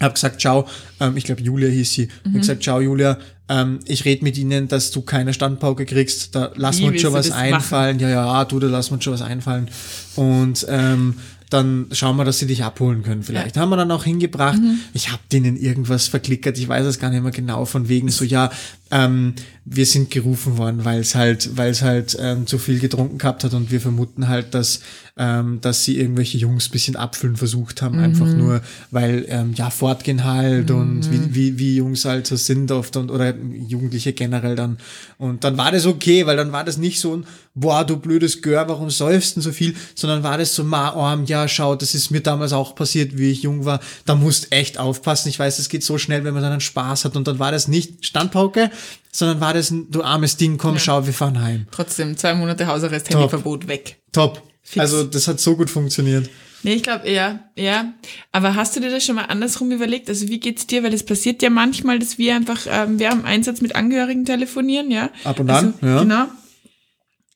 [0.00, 0.66] Hab gesagt, ciao,
[0.98, 2.08] ähm, ich glaube Julia hieß sie.
[2.24, 6.52] Hab gesagt, ciao Julia, ähm, ich rede mit ihnen, dass du keine Standpauke kriegst, da
[6.54, 7.98] lassen wir uns schon was einfallen.
[7.98, 9.68] Ja, ja, du, da lassen wir uns schon was einfallen.
[10.16, 11.14] Und ähm,
[11.50, 13.56] dann schauen wir, dass sie dich abholen können vielleicht.
[13.56, 14.58] Haben wir dann auch hingebracht.
[14.94, 18.24] Ich habe denen irgendwas verklickert, ich weiß es gar nicht mehr genau, von wegen so,
[18.24, 18.50] ja,
[18.90, 23.18] ähm, wir sind gerufen worden, weil es halt, weil es halt ähm, zu viel getrunken
[23.18, 24.80] gehabt hat und wir vermuten halt, dass,
[25.16, 30.24] ähm, dass sie irgendwelche Jungs bisschen abfüllen versucht haben, einfach nur, weil ähm, ja fortgehen
[30.24, 33.34] halt und wie, wie, wie Jungs halt so sind oft und oder
[33.68, 34.78] Jugendliche generell dann.
[35.18, 38.42] Und dann war das okay, weil dann war das nicht so ein, boah, du blödes
[38.42, 41.94] Gör, warum säufst du so viel, sondern war das so, ma, arm, ja, schau, das
[41.94, 43.80] ist mir damals auch passiert, wie ich jung war.
[44.06, 45.28] Da musst echt aufpassen.
[45.28, 47.52] Ich weiß, es geht so schnell, wenn man dann einen Spaß hat und dann war
[47.52, 48.70] das nicht Standpauke,
[49.12, 51.66] sondern war das ein, du armes Ding, komm, schau, wir fahren heim.
[51.70, 53.16] Trotzdem, zwei Monate Hausarrest, Top.
[53.16, 54.00] Handyverbot weg.
[54.12, 54.42] Top.
[54.62, 54.80] Fix.
[54.80, 56.30] Also, das hat so gut funktioniert.
[56.62, 57.94] Nee, ich glaube eher, ja.
[58.32, 60.08] Aber hast du dir das schon mal andersrum überlegt?
[60.08, 60.82] Also wie geht's dir?
[60.82, 64.90] Weil es passiert ja manchmal, dass wir einfach, ähm, wir haben Einsatz mit Angehörigen telefonieren,
[64.90, 65.10] ja.
[65.24, 66.00] Ab und an, also, ja.
[66.02, 66.26] Genau.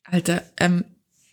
[0.03, 0.85] Alter, ähm,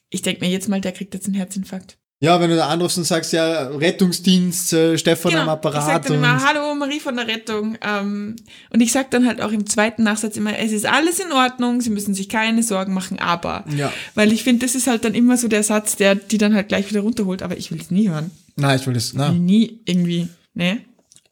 [0.08, 1.98] ich denk mir jetzt mal, der kriegt jetzt einen Herzinfarkt.
[2.22, 5.44] Ja, wenn du da anrufst und sagst, ja, Rettungsdienst, äh, Stefan am Genau.
[5.44, 7.76] ich Apparat sag dann immer, hallo, Marie von der Rettung.
[7.82, 8.36] Ähm,
[8.70, 11.80] und ich sag dann halt auch im zweiten Nachsatz immer, es ist alles in Ordnung,
[11.80, 13.64] Sie müssen sich keine Sorgen machen, aber.
[13.76, 13.92] Ja.
[14.14, 16.68] Weil ich finde, das ist halt dann immer so der Satz, der die dann halt
[16.68, 18.30] gleich wieder runterholt, aber ich will es nie hören.
[18.54, 20.78] na, ich will das, na, Nie irgendwie, ne?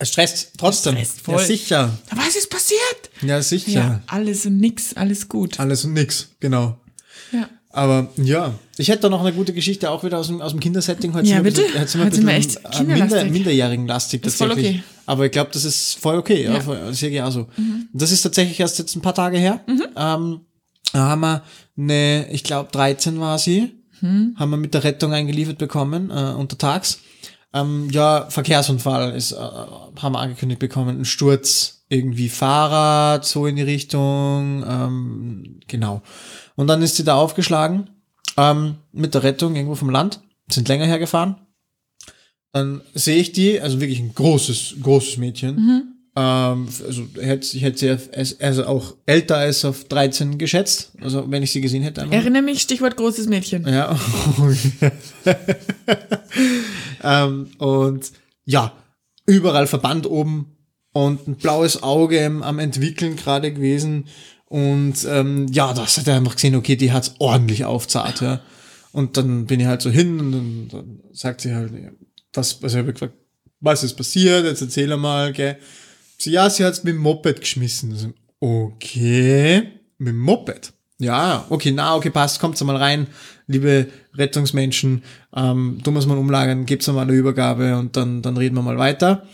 [0.01, 0.95] es stresst trotzdem.
[0.95, 1.39] stresst voll.
[1.39, 1.99] Ja, sicher.
[2.17, 3.11] Was ist passiert?
[3.23, 3.71] Ja, sicher.
[3.71, 5.61] Ja, alles und nix, alles gut.
[5.61, 6.80] Alles und nix, genau.
[7.73, 10.59] Aber ja, ich hätte da noch eine gute Geschichte auch wieder aus dem, aus dem
[10.61, 11.15] Kindersetting.
[11.15, 11.63] Heute Ja, sind bitte.
[11.63, 13.07] bisschen- Heute sind wir, Heute sind wir echt äh, minder,
[14.27, 14.77] ist voll tatsächlich.
[14.81, 14.85] okay.
[15.07, 16.45] Aber ich glaube, das ist voll okay.
[16.45, 16.55] Ja.
[16.55, 16.93] Ja.
[17.13, 17.47] ich auch so.
[17.93, 19.61] Das ist tatsächlich erst jetzt ein paar Tage her.
[19.69, 19.83] Mhm.
[19.97, 20.41] Ähm,
[20.93, 21.43] da haben wir
[21.79, 24.35] eine, ich glaube 13 war sie, Mhm.
[24.37, 26.99] haben wir mit der Rettung eingeliefert bekommen, äh, untertags.
[27.53, 33.57] Ähm, ja, Verkehrsunfall ist, äh, haben wir angekündigt bekommen, ein Sturz, irgendwie Fahrrad, so in
[33.57, 36.03] die Richtung, ähm, genau.
[36.55, 37.91] Und dann ist sie da aufgeschlagen,
[38.37, 41.37] ähm, mit der Rettung irgendwo vom Land, sind länger hergefahren.
[42.53, 45.97] Dann sehe ich die, also wirklich ein großes, großes Mädchen.
[46.17, 51.31] Ähm, also hätte, ich hätte sie als- also auch älter als auf 13 geschätzt, also
[51.31, 52.03] wenn ich sie gesehen hätte.
[52.03, 52.15] Einfach.
[52.17, 53.67] Erinnere mich, Stichwort großes Mädchen.
[53.67, 53.97] Ja.
[57.03, 58.13] ähm, und
[58.45, 58.73] ja,
[59.27, 60.57] überall Verband oben
[60.93, 64.07] und ein blaues Auge am entwickeln gerade gewesen.
[64.47, 68.41] Und ähm, ja, das hat er einfach gesehen, okay, die hat's ordentlich aufzart, ja.
[68.93, 71.73] Und dann bin ich halt so hin und dann, dann sagt sie halt,
[72.33, 73.15] was, also ich hab gefragt,
[73.61, 75.59] was ist passiert, jetzt erzähl mal, gell.
[76.19, 77.93] Sie, ja, sie hat's mit dem Moped geschmissen.
[77.93, 80.73] Also, okay, mit dem Moped.
[81.01, 83.07] Ja, okay, na, okay, passt, kommt mal rein,
[83.47, 85.03] liebe Rettungsmenschen,
[85.35, 88.79] ähm, tun wir's mal umlagern, gebt's mal eine Übergabe und dann, dann reden wir mal
[88.79, 89.27] weiter.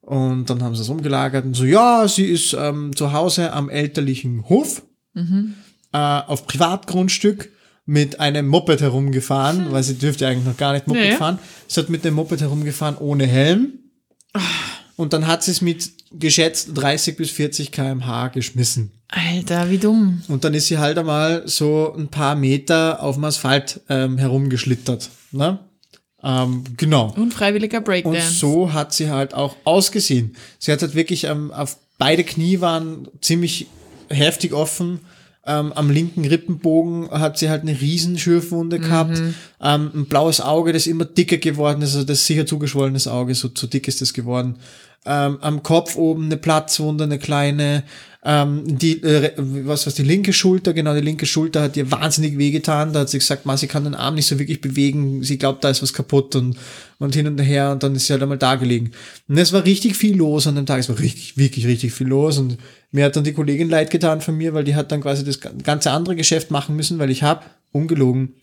[0.00, 3.70] Und dann haben sie es umgelagert und so, ja, sie ist ähm, zu Hause am
[3.70, 4.82] elterlichen Hof
[5.14, 5.54] Mhm.
[5.92, 7.50] äh, auf Privatgrundstück
[7.84, 11.10] mit einem Moped herumgefahren, weil sie dürfte eigentlich noch gar nicht Moped Hm.
[11.10, 11.16] Ja.
[11.18, 11.38] fahren.
[11.68, 13.74] Sie hat mit dem Moped herumgefahren ohne Helm.
[14.96, 18.92] Und dann hat sie es mit geschätzt 30 bis 40 kmh geschmissen.
[19.08, 20.22] Alter, wie dumm.
[20.28, 25.10] Und dann ist sie halt einmal so ein paar Meter auf dem Asphalt ähm, herumgeschlittert.
[25.32, 25.58] Ne?
[26.22, 27.12] Ähm, genau.
[27.16, 28.38] Unfreiwilliger Und Breakdance.
[28.38, 30.36] so hat sie halt auch ausgesehen.
[30.58, 33.66] Sie hat halt wirklich ähm, auf beide Knie waren ziemlich
[34.08, 35.00] heftig offen.
[35.44, 39.20] Ähm, am linken Rippenbogen hat sie halt eine riesen Schürfwunde gehabt.
[39.60, 43.50] Ähm, ein blaues Auge, das immer dicker geworden ist, also das sicher zugeschwollenes Auge, so,
[43.52, 44.56] so dick ist das geworden.
[45.04, 47.82] Ähm, am Kopf oben eine Platzwunde, eine kleine.
[48.24, 52.38] Ähm, die, äh, was, was die linke Schulter, genau, die linke Schulter hat ihr wahnsinnig
[52.38, 52.92] wehgetan.
[52.92, 55.24] Da hat sie gesagt, Ma, sie kann den Arm nicht so wirklich bewegen.
[55.24, 56.56] Sie glaubt, da ist was kaputt und,
[57.00, 57.72] und hin und her.
[57.72, 58.92] Und dann ist sie halt einmal da gelegen.
[59.26, 60.78] Und es war richtig viel los an dem Tag.
[60.78, 62.38] Es war richtig, wirklich, richtig viel los.
[62.38, 62.58] Und
[62.92, 65.40] mir hat dann die Kollegin leid getan von mir, weil die hat dann quasi das
[65.40, 68.34] ganze andere Geschäft machen müssen, weil ich habe, ungelogen,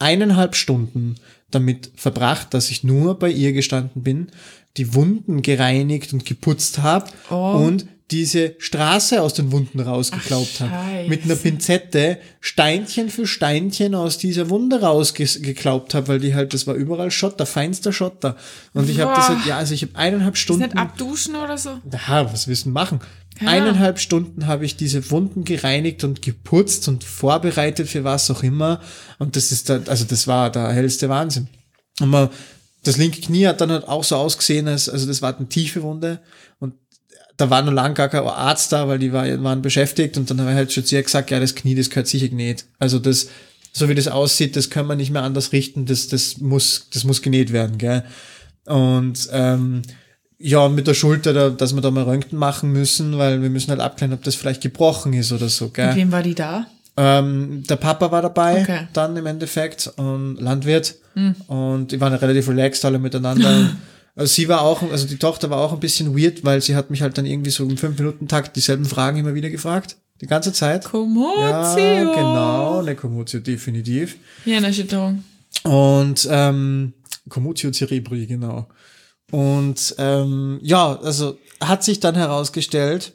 [0.00, 1.14] eineinhalb Stunden
[1.50, 4.28] damit verbracht, dass ich nur bei ihr gestanden bin,
[4.76, 7.52] die Wunden gereinigt und geputzt habe Oh.
[7.66, 10.70] und diese Straße aus den Wunden rausgeklaubt habe.
[10.70, 11.08] Scheiße.
[11.10, 16.66] Mit einer Pinzette Steinchen für Steinchen aus dieser Wunde rausgeklaubt habe, weil die halt, das
[16.66, 18.36] war überall Schotter, feinster Schotter.
[18.72, 20.62] Und ich habe das halt, ja, also ich habe eineinhalb Ist Stunden.
[20.62, 21.78] nicht abduschen oder so?
[21.92, 23.00] Ja, was willst du machen?
[23.40, 23.48] Ja.
[23.48, 28.80] Eineinhalb Stunden habe ich diese Wunden gereinigt und geputzt und vorbereitet für was auch immer.
[29.18, 31.48] Und das ist da, also das war der hellste Wahnsinn.
[32.00, 32.30] Und man,
[32.84, 35.82] das linke Knie hat dann halt auch so ausgesehen, als, also das war eine tiefe
[35.82, 36.20] Wunde.
[36.58, 36.74] Und
[37.38, 40.18] da war noch lang gar kein Arzt da, weil die war, waren beschäftigt.
[40.18, 42.28] Und dann habe ich halt schon zu ihr gesagt, ja, das Knie, das gehört sicher
[42.28, 42.66] genäht.
[42.78, 43.28] Also das,
[43.72, 45.86] so wie das aussieht, das können wir nicht mehr anders richten.
[45.86, 48.04] Das, das muss, das muss genäht werden, gell.
[48.66, 49.82] Und, ähm,
[50.40, 53.70] ja, mit der Schulter, da, dass wir da mal Röntgen machen müssen, weil wir müssen
[53.70, 55.96] halt abklären, ob das vielleicht gebrochen ist oder so, Mit gell?
[55.96, 56.66] wem war die da?
[56.96, 58.88] Ähm, der Papa war dabei, Okay.
[58.92, 60.96] Dann im Endeffekt, und Landwirt.
[61.48, 63.70] Und die waren relativ relaxed alle miteinander.
[64.18, 66.90] also sie war auch, also die Tochter war auch ein bisschen weird, weil sie hat
[66.90, 69.96] mich halt dann irgendwie so im 5-Minuten-Takt dieselben Fragen immer wieder gefragt.
[70.20, 70.84] Die ganze Zeit.
[70.86, 71.40] Kommotio.
[71.40, 74.16] Ja, genau, eine Kommotio, definitiv.
[74.42, 75.22] Hirnerschütterung.
[75.62, 76.94] Und ähm,
[77.28, 78.66] Commutio cerebri, genau.
[79.30, 83.12] Und ähm, ja, also hat sich dann herausgestellt,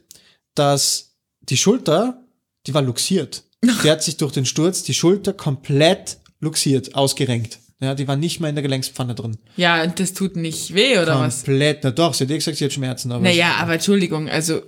[0.55, 2.23] dass die Schulter,
[2.65, 3.43] die war luxiert.
[3.83, 7.59] Die hat sich durch den Sturz die Schulter komplett luxiert, ausgerenkt.
[7.83, 9.37] Ja, die war nicht mehr in der Gelenkspfanne drin.
[9.57, 11.43] Ja, und das tut nicht weh, oder was?
[11.45, 11.83] Komplett.
[11.83, 13.11] Na doch, sie hat eh gesagt, sie hat Schmerzen.
[13.11, 14.61] Aber Naja, aber Entschuldigung, also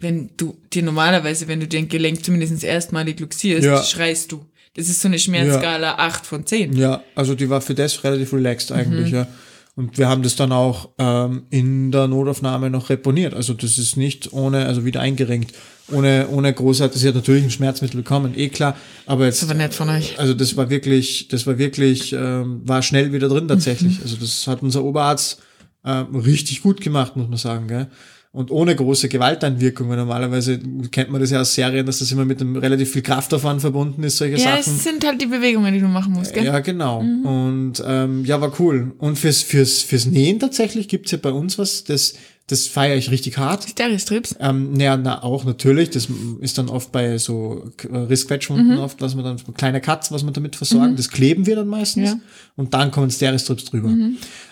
[0.00, 3.82] wenn du dir normalerweise, wenn du dir ein Gelenk zumindest erstmalig luxierst, Ja.
[3.82, 4.44] schreist du.
[4.74, 6.76] Das ist so eine Schmerzskala 8 von 10.
[6.76, 9.14] Ja, also die war für das relativ relaxed eigentlich, Mhm.
[9.16, 9.26] ja.
[9.74, 13.34] Und wir haben das dann auch ähm, in der Notaufnahme noch reponiert.
[13.34, 15.52] Also das ist nicht ohne, also wieder eingerenkt,
[15.92, 19.56] ohne, ohne großartig, sie hat natürlich ein Schmerzmittel bekommen, eh klar, aber jetzt, Das war
[19.56, 20.18] nett von euch.
[20.18, 23.98] also das war wirklich, das war wirklich, ähm, war schnell wieder drin tatsächlich.
[23.98, 24.02] Mhm.
[24.02, 25.40] Also das hat unser Oberarzt
[25.84, 27.86] ähm, richtig gut gemacht, muss man sagen, gell.
[28.32, 30.58] Und ohne große Gewalteinwirkung, weil normalerweise
[30.90, 34.02] kennt man das ja aus Serien, dass das immer mit einem relativ viel Kraftaufwand verbunden
[34.02, 34.74] ist, solche Ja, Sachen.
[34.76, 36.44] es sind halt die Bewegungen, die du machen musst, gell?
[36.44, 36.98] Ja, genau.
[36.98, 38.92] Und ähm, ja, war cool.
[38.98, 42.12] Und fürs, fürs, fürs Nähen tatsächlich gibt's ja bei uns was, das,
[42.48, 43.68] das feiere ich richtig hart.
[43.68, 44.36] Stereostrips.
[44.38, 45.90] Ähm, naja, na, auch natürlich.
[45.90, 46.06] Das
[46.40, 50.32] ist dann oft bei so äh, Rissquetschwunden oft, was man dann, kleine Cuts, was man
[50.32, 50.94] damit versorgen.
[50.94, 52.10] Das kleben wir dann meistens.
[52.10, 52.20] Ja.
[52.54, 53.92] Und dann kommen Steristrips drüber.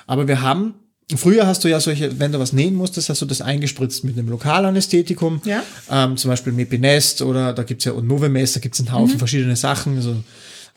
[0.08, 0.74] Aber wir haben,
[1.14, 4.18] früher hast du ja solche, wenn du was nähen musstest, hast du das eingespritzt mit
[4.18, 5.42] einem Lokalanästhetikum.
[5.44, 5.62] Ja.
[5.88, 9.54] Ähm, zum Beispiel Mepinest oder da gibt's ja und Novemest, da gibt's einen Haufen verschiedene
[9.54, 9.96] Sachen.
[9.96, 10.16] Also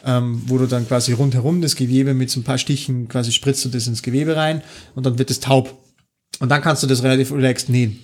[0.05, 3.65] ähm, wo du dann quasi rundherum das Gewebe mit so ein paar Stichen quasi spritzt
[3.65, 4.61] du das ins Gewebe rein
[4.93, 5.75] und dann wird es taub.
[6.39, 7.99] Und dann kannst du das relativ relaxed nähen.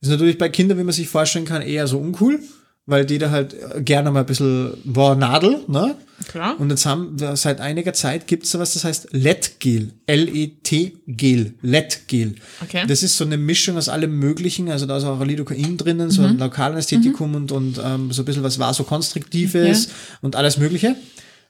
[0.00, 2.40] Ist natürlich bei Kindern, wie man sich vorstellen kann, eher so uncool,
[2.86, 5.96] weil die da halt äh, gerne mal ein bisschen, boah, Nadel, ne?
[6.26, 6.58] Klar.
[6.58, 9.92] Und jetzt haben seit einiger Zeit gibt's da was, das heißt LED-Gel.
[10.06, 11.54] L-E-T-Gel.
[11.62, 12.34] LED-Gel.
[12.62, 12.84] Okay.
[12.88, 14.68] Das ist so eine Mischung aus allem Möglichen.
[14.68, 18.42] Also da ist auch Lidocain drinnen, so ein Lokalanästhetikum und, und ähm, so ein bisschen
[18.42, 20.96] was Vasokonstriktives und alles Mögliche.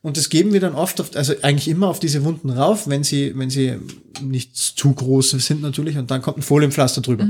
[0.01, 3.03] Und das geben wir dann oft, auf, also eigentlich immer auf diese Wunden rauf, wenn
[3.03, 3.75] sie, wenn sie
[4.23, 5.99] nicht zu groß sind natürlich.
[5.99, 7.27] Und dann kommt ein Folienpflaster drüber.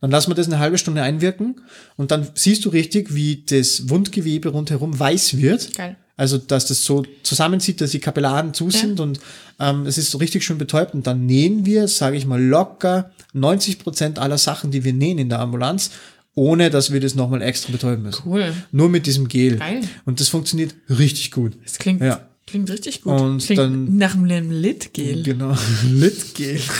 [0.00, 1.60] Dann lassen wir das eine halbe Stunde einwirken
[1.96, 5.76] und dann siehst du richtig, wie das Wundgewebe rundherum weiß wird.
[5.76, 5.96] Geil.
[6.16, 9.20] Also, dass das so zusammenzieht, dass die Kapillaren zu sind und
[9.60, 10.92] ähm, es ist so richtig schön betäubt.
[10.92, 15.18] Und dann nähen wir, sage ich mal, locker 90 Prozent aller Sachen, die wir nähen
[15.18, 15.92] in der Ambulanz,
[16.38, 18.22] ohne dass wir das nochmal extra betäuben müssen.
[18.24, 18.52] Cool.
[18.72, 19.56] Nur mit diesem Gel.
[19.56, 19.80] Geil.
[20.04, 21.52] Und das funktioniert richtig gut.
[21.64, 22.20] Das klingt, Ja.
[22.46, 23.20] klingt richtig gut.
[23.20, 25.22] Und klingt dann- nach einem Litgel.
[25.24, 25.54] Genau.
[25.90, 26.60] Litgel.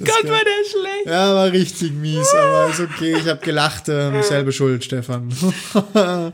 [0.00, 1.06] Gott, war der schlecht.
[1.06, 3.16] Ja, war richtig mies, aber ist okay.
[3.20, 5.28] Ich habe gelacht, ähm, selbe Schuld, Stefan.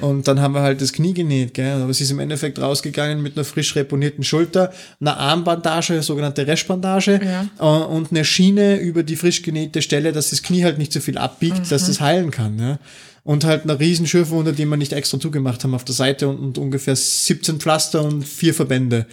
[0.00, 1.80] und dann haben wir halt das Knie genäht, gell?
[1.82, 7.20] Aber sie ist im Endeffekt rausgegangen mit einer frisch reponierten Schulter, einer Armbandage, sogenannte Restbandage,
[7.24, 7.48] Ja.
[7.58, 11.00] äh, und eine Schiene über die frisch genähte Stelle, dass das Knie halt nicht so
[11.00, 12.78] viel abbiegt, dass das heilen kann, ja?
[13.22, 16.38] Und halt eine riesen Schürfwunde, die wir nicht extra zugemacht haben auf der Seite und,
[16.38, 19.06] und ungefähr 17 Pflaster und vier Verbände.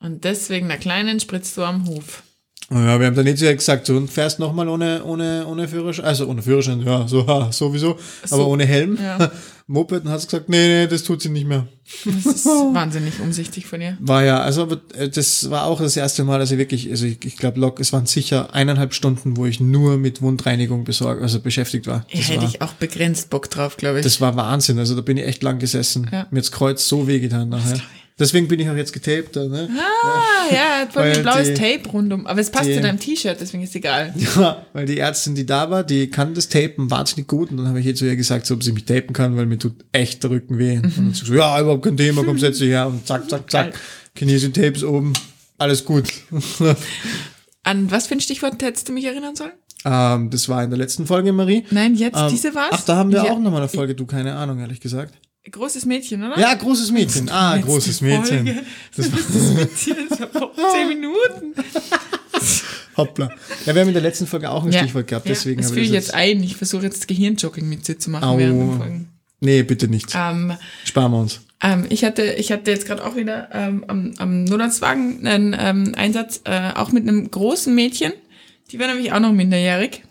[0.00, 2.22] Und deswegen der kleinen spritzt du am Hof.
[2.68, 6.04] Ja, wir haben dann jetzt ja gesagt, so, und fährst nochmal ohne, ohne, ohne Führerschein,
[6.04, 7.96] also ohne Führerschein, ja, so, ha, sowieso,
[8.28, 8.98] aber ohne Helm.
[9.00, 9.30] Ja.
[9.68, 11.66] Moped, und hast gesagt, nee, nee, das tut sie nicht mehr.
[12.04, 13.96] Das ist wahnsinnig umsichtig von ihr.
[14.00, 17.36] War ja, also, äh, das war auch das erste Mal, also wirklich, also ich, ich
[17.36, 22.04] glaube, es waren sicher eineinhalb Stunden, wo ich nur mit Wundreinigung besorgt, also beschäftigt war.
[22.12, 24.04] Das hätte war, ich auch begrenzt Bock drauf, glaube ich.
[24.04, 26.08] das war Wahnsinn, also da bin ich echt lang gesessen.
[26.12, 26.26] Ja.
[26.32, 27.80] Mir hat's Kreuz so wehgetan nachher.
[28.18, 29.68] Deswegen bin ich auch jetzt getaped, ne?
[29.78, 32.26] ah, ja, hat voll ein blaues die- Tape rundum.
[32.26, 34.14] Aber es passt die- zu deinem T-Shirt, deswegen ist egal.
[34.36, 37.50] Ja, weil die Ärztin, die da war, die kann das Tapen wahnsinnig gut.
[37.50, 39.44] Und dann habe ich ihr zu ihr gesagt, so, ob sie mich tapen kann, weil
[39.44, 40.76] mir tut echt der Rücken weh.
[40.78, 42.86] Und dann so, ja, überhaupt kein Thema, komm, setz dich her.
[42.86, 43.78] Und zack, zack, zack.
[44.14, 45.12] Kinesien Tapes oben.
[45.58, 46.04] Alles gut.
[47.64, 49.52] An was für ein Stichwort hättest du mich erinnern sollen?
[49.84, 51.64] ähm, das war in der letzten Folge, Marie.
[51.70, 52.70] Nein, jetzt, Ähm, diese war's?
[52.72, 53.32] Ach, da haben wir Ja.
[53.32, 55.14] auch nochmal eine Folge, du, keine Ahnung, ehrlich gesagt.
[55.50, 56.38] Großes Mädchen, oder?
[56.38, 57.28] Ja, großes Mädchen.
[57.28, 58.46] Ah, großes Mädchen.
[58.46, 58.62] Folge.
[58.96, 61.54] Das war das Mädchen, das war vor zehn Minuten.
[62.96, 63.30] Hoppla.
[63.66, 65.84] Ja, wir haben in der letzten Folge auch ein Stichwort gehabt, deswegen das habe führe
[65.84, 66.42] ich ich das jetzt ein.
[66.42, 68.38] Ich versuche jetzt Gehirnjogging mit dir zu machen Au.
[68.38, 69.08] während den Folgen.
[69.40, 70.12] Nee, bitte nicht.
[70.14, 70.54] Ähm,
[70.84, 71.40] Sparen wir uns.
[71.62, 75.92] ähm, ich hatte, ich hatte jetzt gerade auch wieder ähm, am, am Notarztwagen einen ähm,
[75.96, 78.12] Einsatz, äh, auch mit einem großen Mädchen.
[78.72, 80.02] Die war nämlich auch noch minderjährig.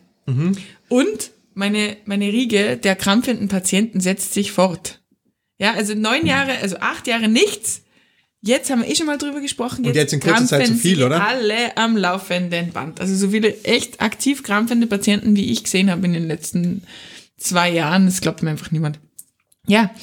[0.87, 5.01] Und meine, meine Riege der krampfenden Patienten setzt sich fort.
[5.57, 7.81] Ja, also neun Jahre, also acht Jahre nichts.
[8.41, 9.85] Jetzt haben wir eh schon mal drüber gesprochen.
[9.85, 11.25] Und jetzt in kurzer Zeit zu viel, oder?
[11.25, 13.01] Alle am laufenden Band.
[13.01, 16.83] Also so viele echt aktiv krampfende Patienten, wie ich gesehen habe in den letzten
[17.37, 18.99] zwei Jahren, das glaubt mir einfach niemand.
[19.67, 19.93] Ja,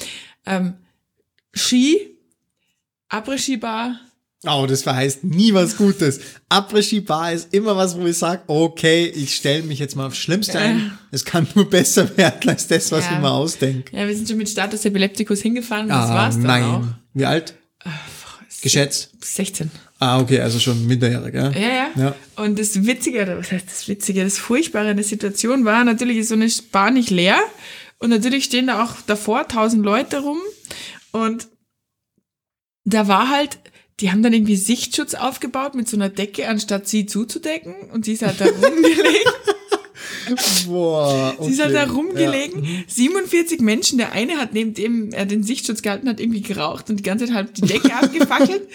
[0.45, 0.73] ähm,
[1.53, 2.17] Ski,
[3.09, 3.99] Après-Ski-Bar,
[4.45, 6.19] Oh, das verheißt nie was Gutes.
[6.49, 10.59] Après-Ski-Bar ist immer was, wo ich sage, okay, ich stelle mich jetzt mal aufs Schlimmste
[10.59, 10.97] ein.
[11.11, 13.13] Es kann nur besser werden als das, was Ja.
[13.13, 13.95] ich mir ausdenke.
[13.95, 16.63] ja, wir sind schon mit Status Epilepticus hingefahren, das war's dann Ah, nein.
[16.63, 16.83] auch.
[17.13, 17.53] Wie alt?
[18.61, 19.11] Geschätzt?
[19.21, 19.71] 16.
[19.99, 21.49] Ah, okay, also schon minderjährig, ja?
[21.51, 22.15] Ja, ja, Ja.
[22.35, 26.17] Und das Witzige, oder was heißt das Witzige, das Furchtbare in der Situation war, natürlich
[26.17, 27.39] ist so eine Bar nicht leer
[27.99, 30.39] und natürlich stehen da auch davor tausend Leute rum
[31.11, 31.47] und
[32.85, 33.59] da war halt,
[33.99, 38.13] die haben dann irgendwie Sichtschutz aufgebaut mit so einer Decke, anstatt sie zuzudecken und sie
[38.13, 39.31] ist halt da rumgelegen.
[40.67, 41.91] Boah, Sie ist halt da okay.
[41.91, 42.85] rumgelegen.
[42.87, 46.97] 47 Menschen, der eine hat neben dem er den Sichtschutz gehalten hat, irgendwie geraucht und
[46.97, 48.67] die ganze Zeit halb die Decke abgefackelt.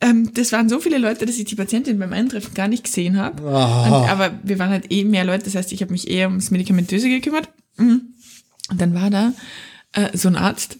[0.00, 3.16] Ähm, das waren so viele Leute, dass ich die Patientin beim Eintreffen gar nicht gesehen
[3.16, 3.42] habe.
[3.48, 3.86] Ah.
[3.86, 6.50] Und, aber wir waren halt eh mehr Leute, das heißt, ich habe mich eher ums
[6.50, 7.48] Medikamentöse gekümmert.
[7.76, 8.14] Mhm.
[8.70, 9.32] Und dann war da
[9.92, 10.78] äh, so ein Arzt,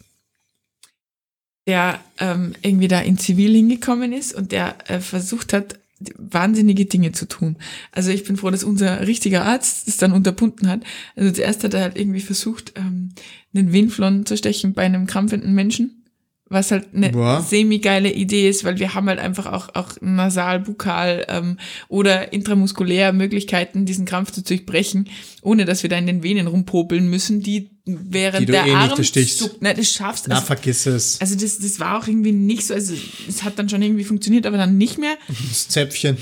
[1.69, 5.79] der ähm, irgendwie da in Zivil hingekommen ist und der äh, versucht hat,
[6.17, 7.57] wahnsinnige Dinge zu tun.
[7.93, 10.81] Also ich bin froh, dass unser richtiger Arzt das dann unterbunden hat.
[11.15, 13.11] Also zuerst hat er halt irgendwie versucht, ähm,
[13.55, 16.05] einen Venflon zu stechen bei einem krampfenden Menschen,
[16.49, 17.43] was halt eine Boah.
[17.43, 23.13] semi-geile Idee ist, weil wir haben halt einfach auch, auch nasal, bukal ähm, oder intramuskulär
[23.13, 25.09] Möglichkeiten, diesen Krampf zu durchbrechen,
[25.43, 28.73] ohne dass wir da in den Venen rumpopeln müssen, die während Die du der eh
[28.73, 29.63] Arm zuckt.
[29.63, 31.21] Ne, das schaffst Na, also, vergiss es.
[31.21, 32.93] also das, das war auch irgendwie nicht so, also
[33.29, 35.17] es hat dann schon irgendwie funktioniert, aber dann nicht mehr.
[35.49, 36.19] Das Zäpfchen.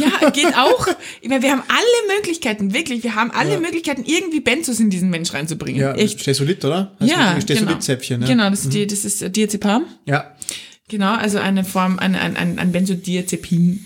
[0.00, 0.86] Ja, geht auch.
[1.20, 5.10] Ich meine, wir haben alle Möglichkeiten, wirklich, wir haben alle Möglichkeiten, irgendwie Benzos in diesen
[5.10, 5.80] Mensch reinzubringen.
[5.80, 6.20] Ja, Echt.
[6.20, 6.96] Stesolit, oder?
[7.00, 7.60] Heißt Ja, das genau.
[7.60, 8.28] Stesolit-Zäpfchen, ja.
[8.28, 9.86] Genau, das ist, die, das ist Diazepam.
[10.06, 10.36] Ja.
[10.88, 13.84] Genau, also eine Form, ein, ein, ein, ein Benzodiazepin.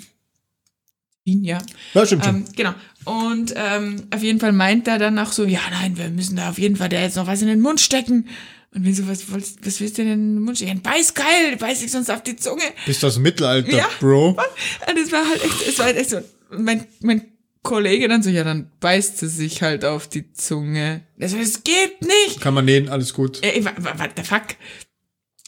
[1.24, 1.58] Ja.
[1.94, 2.36] Ja, stimmt schon.
[2.36, 2.74] Ähm, genau.
[3.04, 6.50] Und ähm, auf jeden Fall meint er dann auch so, ja, nein, wir müssen da
[6.50, 8.28] auf jeden Fall der jetzt noch was in den Mund stecken.
[8.74, 10.80] Und wir so, was, was, was willst du denn in den Mund stecken?
[10.80, 12.62] Beiß geil, beiß dich sonst auf die Zunge.
[12.86, 13.86] Bist dem Mittelalter, Ja.
[14.00, 14.30] Bro?
[14.30, 17.22] Und das war halt echt, es war halt echt so, mein, mein
[17.62, 21.02] Kollege dann so, ja, dann beißt sie sich halt auf die Zunge.
[21.20, 22.40] Also, es geht nicht.
[22.40, 23.38] Kann man nähen, alles gut.
[23.42, 24.42] Ey, wa- what the fuck?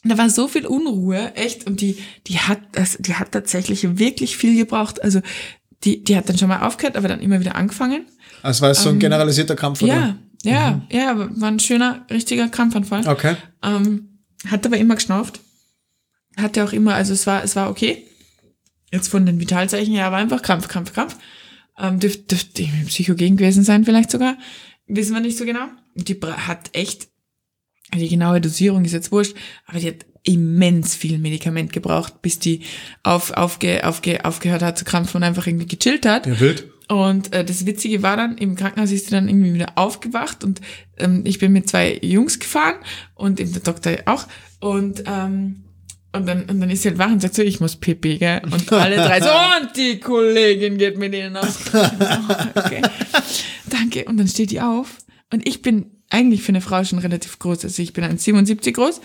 [0.04, 4.37] Da war so viel Unruhe, echt, und die, die hat, das, die hat tatsächlich wirklich
[4.37, 5.02] viel gebraucht.
[5.02, 5.22] Also,
[5.85, 8.07] die, die hat dann schon mal aufgehört, aber dann immer wieder angefangen.
[8.42, 9.92] Also war es so ein generalisierter Kampf, oder?
[9.92, 13.06] Ähm, Ja, ja, ja, aber war ein schöner, richtiger Krampfanfall.
[13.08, 13.37] Okay.
[13.63, 15.40] Ähm, hat aber immer geschnauft.
[16.37, 18.04] Hatte auch immer, also es war, es war okay.
[18.92, 21.17] Jetzt von den Vitalzeichen her war einfach Krampf, Krampf, Krampf.
[21.79, 24.37] Ähm, dürfte dürft irgendwie psychogen gewesen sein, vielleicht sogar.
[24.87, 25.67] Wissen wir nicht so genau.
[25.94, 27.08] Die hat echt,
[27.94, 29.35] die genaue Dosierung ist jetzt wurscht,
[29.67, 32.62] aber die hat immens viel Medikament gebraucht, bis die
[33.02, 36.27] auf, aufge, aufge, aufgehört hat zu krampfen und einfach irgendwie gechillt hat.
[36.27, 36.68] Ja, wild.
[36.88, 40.60] Und äh, das Witzige war dann, im Krankenhaus ist sie dann irgendwie wieder aufgewacht und
[40.98, 42.77] ähm, ich bin mit zwei Jungs gefahren
[43.14, 44.27] und eben der Doktor auch.
[44.60, 45.64] Und, ähm,
[46.12, 48.42] und, dann, und dann ist sie halt wach und sagt so, ich muss pipi, gell?
[48.44, 49.29] Und alle drei so,
[49.60, 51.58] und die Kollegin geht mit ihnen aus.
[52.54, 52.83] okay.
[53.68, 54.04] Danke.
[54.04, 54.98] Und dann steht die auf.
[55.33, 57.64] Und ich bin eigentlich für eine Frau schon relativ groß.
[57.64, 59.00] Also ich bin 1,77 groß.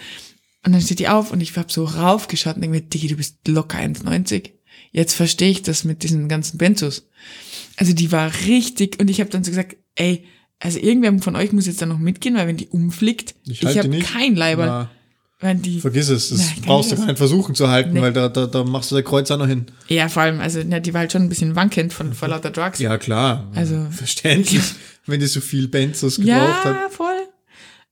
[0.66, 3.16] Und dann steht die auf und ich hab so raufgeschaut und denke mir, Digi, du
[3.16, 4.49] bist locker 1,90.
[4.91, 7.07] Jetzt verstehe ich das mit diesen ganzen Benzos.
[7.78, 10.26] Also die war richtig und ich habe dann so gesagt, ey,
[10.60, 13.66] also irgendwer von euch muss jetzt da noch mitgehen, weil wenn die umfliegt, Ich ich,
[13.66, 14.68] halte habe kein Leiberl.
[14.68, 14.89] Na,
[15.39, 18.01] Wenn die, vergiss es, das Na, brauchst du ich nicht versuchen zu halten, Nee.
[18.01, 19.68] weil da, da, da machst du der Kreuz auch noch hin.
[19.88, 22.51] ja, vor allem, also ja, die war halt schon ein bisschen wankend von vor lauter
[22.51, 22.80] Drugs.
[22.80, 23.49] Ja, klar.
[23.55, 24.62] Also- Verständlich,
[25.05, 26.76] wenn die so viel Benzos gebraucht hat.
[26.76, 27.09] Ja, voll.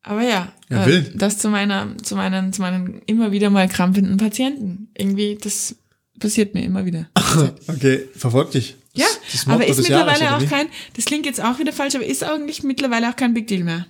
[0.08, 4.18] Aber ja, Ja, äh, das zu meiner, zu meinen, zu meinen immer wieder mal krampfenden
[4.18, 4.89] Patienten.
[4.97, 5.76] Irgendwie, das
[6.20, 7.10] passiert mir immer wieder.
[7.68, 8.76] Okay, verfolgt dich.
[8.93, 11.95] Ja, das aber ist Jahres, mittlerweile oder auch kein, das klingt jetzt auch wieder falsch,
[11.95, 13.86] aber ist eigentlich mittlerweile auch kein Big Deal mehr.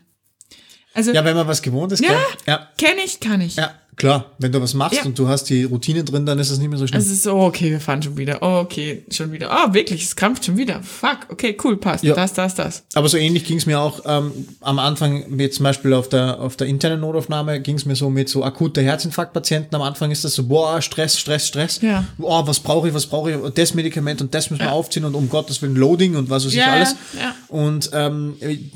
[0.93, 2.20] Also, Ja, wenn man was gewohnt ist, Ja.
[2.45, 3.55] Ja, kenne ich, kann ich.
[3.55, 4.31] ja, klar.
[4.37, 5.03] Wenn du was machst Ja.
[5.05, 6.99] und du hast die Routine drin, dann ist es nicht mehr so schlimm.
[7.01, 8.37] Also so, okay, wir fahren schon wieder.
[8.41, 9.49] Oh, okay, schon wieder.
[9.51, 10.81] Oh, wirklich, es krampft schon wieder.
[10.83, 12.03] Fuck, okay, cool, passt.
[12.03, 12.13] Ja.
[12.15, 12.83] Das, das, das.
[12.93, 14.31] Aber so ähnlich ging es mir auch ähm,
[14.61, 18.09] am Anfang, wie zum Beispiel auf der, auf der internen Notaufnahme, ging es mir so
[18.09, 19.73] mit so akuter Herzinfarktpatienten.
[19.75, 21.81] Am Anfang ist das so, boah, Stress, Stress, Stress.
[21.81, 22.05] Ja.
[22.17, 25.15] Boah, was brauche ich, was brauche ich, das Medikament und das müssen wir aufziehen und
[25.15, 26.95] um Gottes Willen Loading und was weiß ich Ja, alles.
[27.15, 27.35] ja, ja.
[27.47, 28.35] Und ähm,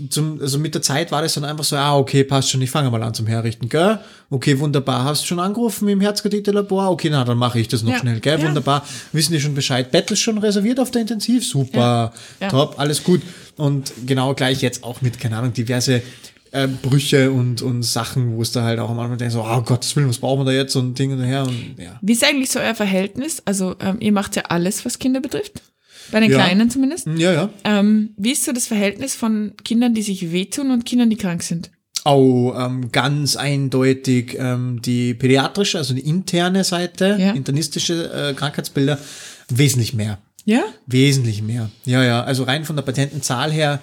[0.10, 2.72] zum, also mit der Zeit war das dann einfach so, ah, okay, passt schon, ich
[2.72, 4.00] fange mal an zum Herrichten, gell?
[4.34, 6.90] Okay, wunderbar, hast du schon angerufen im Herzkatheterlabor?
[6.92, 8.00] Okay, na, dann mache ich das noch Ja.
[8.00, 8.40] schnell, gell?
[8.40, 8.48] Ja.
[8.48, 8.86] Wunderbar.
[9.12, 9.94] Wissen die schon Bescheid?
[9.94, 11.46] Ist schon reserviert auf der Intensiv?
[11.46, 12.48] Super, Ja.
[12.48, 13.22] top, alles gut.
[13.58, 16.02] Und genau gleich jetzt auch mit, keine Ahnung, diverse
[16.54, 19.62] äh, Brüche und, und Sachen, wo es da halt auch am Anfang denkt, so, oh
[19.64, 20.76] Gottes Willen, was brauchen wir da jetzt?
[20.78, 22.00] Und Ding und her und ja.
[22.02, 23.42] Wie ist eigentlich so euer Verhältnis?
[23.46, 25.62] Also, ähm, ihr macht ja alles, was Kinder betrifft.
[26.12, 26.38] Bei den Ja.
[26.38, 27.08] Kleinen zumindest.
[27.18, 27.50] Ja, ja.
[27.66, 31.44] Ähm, wie ist so das Verhältnis von Kindern, die sich wehtun und Kindern, die krank
[31.44, 31.70] sind?
[32.04, 37.32] Oh, ähm, ganz eindeutig ähm, die pädiatrische, also die interne Seite, Ja.
[37.34, 38.98] internistische äh, Krankheitsbilder,
[39.50, 40.18] wesentlich mehr.
[40.46, 40.64] Ja?
[40.88, 41.70] Wesentlich mehr.
[41.86, 42.24] Ja, ja.
[42.24, 43.80] Also rein von der Patentenzahl her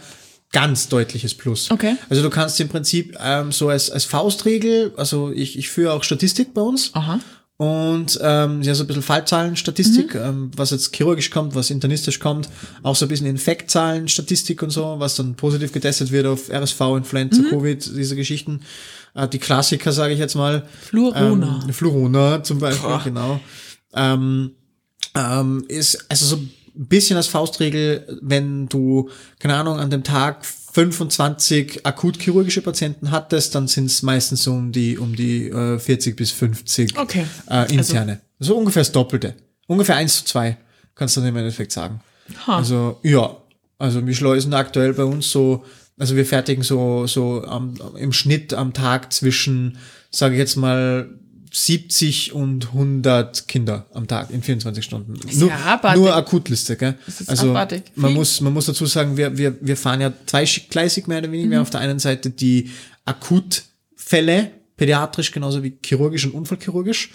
[0.51, 1.71] ganz deutliches Plus.
[1.71, 1.95] Okay.
[2.09, 6.03] Also du kannst im Prinzip ähm, so als, als Faustregel, also ich, ich führe auch
[6.03, 6.91] Statistik bei uns.
[6.95, 7.21] Aha.
[7.61, 10.21] Und ähm, ja, so ein bisschen Fallzahlenstatistik, Mhm.
[10.21, 12.49] ähm, was jetzt chirurgisch kommt, was internistisch kommt,
[12.85, 17.43] auch so ein bisschen Infektzahlenstatistik und so, was dann positiv getestet wird auf RSV, Influenza,
[17.43, 17.49] Mhm.
[17.51, 18.61] Covid, diese Geschichten.
[19.15, 20.69] Äh, die Klassiker, sage ich jetzt mal.
[20.83, 21.61] Flurona.
[21.67, 23.01] Ähm, Flurona zum Beispiel, Boah.
[23.03, 23.41] genau.
[23.93, 24.53] Ähm,
[25.17, 30.47] ähm, ist also so ein bisschen als Faustregel, wenn du, keine Ahnung, an dem Tag
[30.79, 35.77] 25 akut chirurgische Patienten hattest, dann sind es meistens so um die, um die äh,
[35.77, 37.25] 40 bis 50 Okay.
[37.51, 38.21] äh, interne.
[38.39, 39.35] so ungefähr das Doppelte.
[39.67, 40.57] Ungefähr 1 zu 2,
[40.95, 42.01] kannst du dann im Endeffekt sagen.
[42.47, 42.59] Ha.
[42.59, 43.37] Also, ja.
[43.79, 45.65] Also wir schleusen aktuell bei uns so,
[45.99, 49.79] also wir fertigen so, so am, im Schnitt am Tag zwischen,
[50.11, 51.09] sage ich jetzt mal,
[51.53, 55.15] 70 und 100 Kinder am Tag in 24 Stunden.
[55.39, 56.95] nur, ja nur Akutliste, gell?
[57.27, 57.85] Also abartig.
[57.95, 61.57] man muss, man muss dazu sagen, wir, wir, wir fahren ja zweigleisig mehr oder weniger.
[61.57, 61.63] Mhm.
[61.63, 62.71] Auf der einen Seite die
[63.05, 67.11] Akutfälle, pädiatrisch genauso wie chirurgisch und unfallchirurgisch.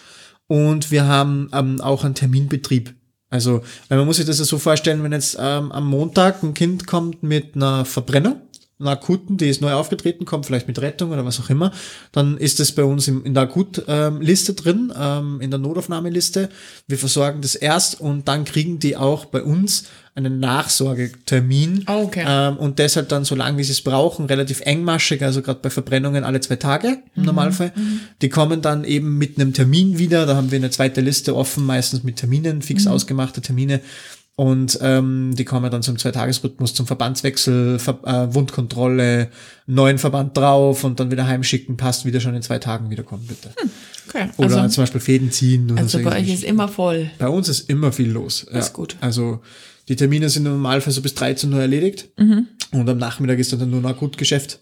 [0.48, 2.94] Und wir haben ähm, auch einen Terminbetrieb.
[3.30, 6.54] Also, weil man muss sich das ja so vorstellen, wenn jetzt ähm, am Montag ein
[6.54, 8.43] Kind kommt mit einer Verbrennung,
[8.80, 11.72] einer akuten, die ist neu aufgetreten, kommt vielleicht mit Rettung oder was auch immer,
[12.12, 16.50] dann ist das bei uns in der Akutliste Liste drin, ähm, in der Notaufnahmeliste.
[16.88, 21.84] Wir versorgen das erst und dann kriegen die auch bei uns einen Nachsorgetermin.
[21.86, 22.24] Ah, okay.
[22.28, 25.70] Ähm, und deshalb dann so lange, wie sie es brauchen, relativ engmaschig, also gerade bei
[25.70, 27.74] Verbrennungen alle zwei Tage im Normalfall.
[28.22, 31.66] Die kommen dann eben mit einem Termin wieder, da haben wir eine zweite Liste offen,
[31.66, 33.82] meistens mit Terminen, fix ausgemachte Termine.
[34.36, 39.30] Und ähm, die kommen dann zum Zweitagesrhythmus, zum Verbandswechsel, Ver äh, Wundkontrolle,
[39.68, 43.52] neuen Verband drauf und dann wieder heimschicken, passt wieder schon in zwei Tagen wiederkommen, bitte.
[44.10, 44.30] Okay.
[44.38, 45.70] Oder also, zum Beispiel Fäden ziehen.
[45.72, 47.12] Oder also solche bei euch ist immer voll.
[47.20, 48.48] Bei uns ist immer viel los.
[48.52, 48.58] Ja.
[48.60, 48.96] ist gut.
[49.02, 49.42] Also
[49.88, 52.48] die Termine sind im Normalfall so bis 13 Uhr erledigt Mhm.
[52.72, 54.60] und am Nachmittag ist dann nur noch Akutgeschäft.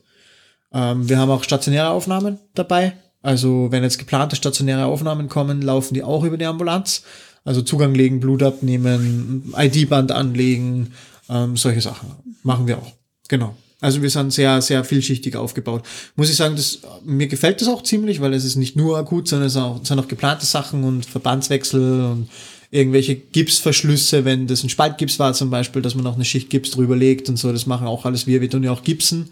[0.74, 2.94] Ähm, wir haben auch stationäre Aufnahmen dabei.
[3.22, 7.04] Also wenn jetzt geplante stationäre Aufnahmen kommen, laufen die auch über die Ambulanz.
[7.44, 10.94] Also Zugang legen, Blut abnehmen, ID-Band anlegen,
[11.30, 12.10] ähm, solche Sachen
[12.44, 12.92] machen wir auch.
[13.28, 13.56] Genau.
[13.80, 15.84] Also wir sind sehr, sehr vielschichtig aufgebaut.
[16.16, 19.28] Muss ich sagen, das, mir gefällt das auch ziemlich, weil es ist nicht nur akut,
[19.28, 22.30] sondern es sind auch, sind auch geplante Sachen und Verbandswechsel und
[22.70, 26.72] irgendwelche Gipsverschlüsse, wenn das ein Spaltgips war zum Beispiel, dass man auch eine Schicht Gips
[26.72, 28.39] drüber legt und so, das machen auch alles wir.
[28.39, 29.32] Wir tun ja auch Gipsen,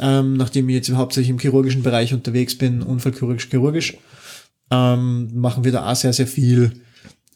[0.00, 3.96] ähm, nachdem ich jetzt hauptsächlich im chirurgischen Bereich unterwegs bin, unfallchirurgisch, chirurgisch,
[4.70, 6.72] ähm, machen wir da auch sehr, sehr viel.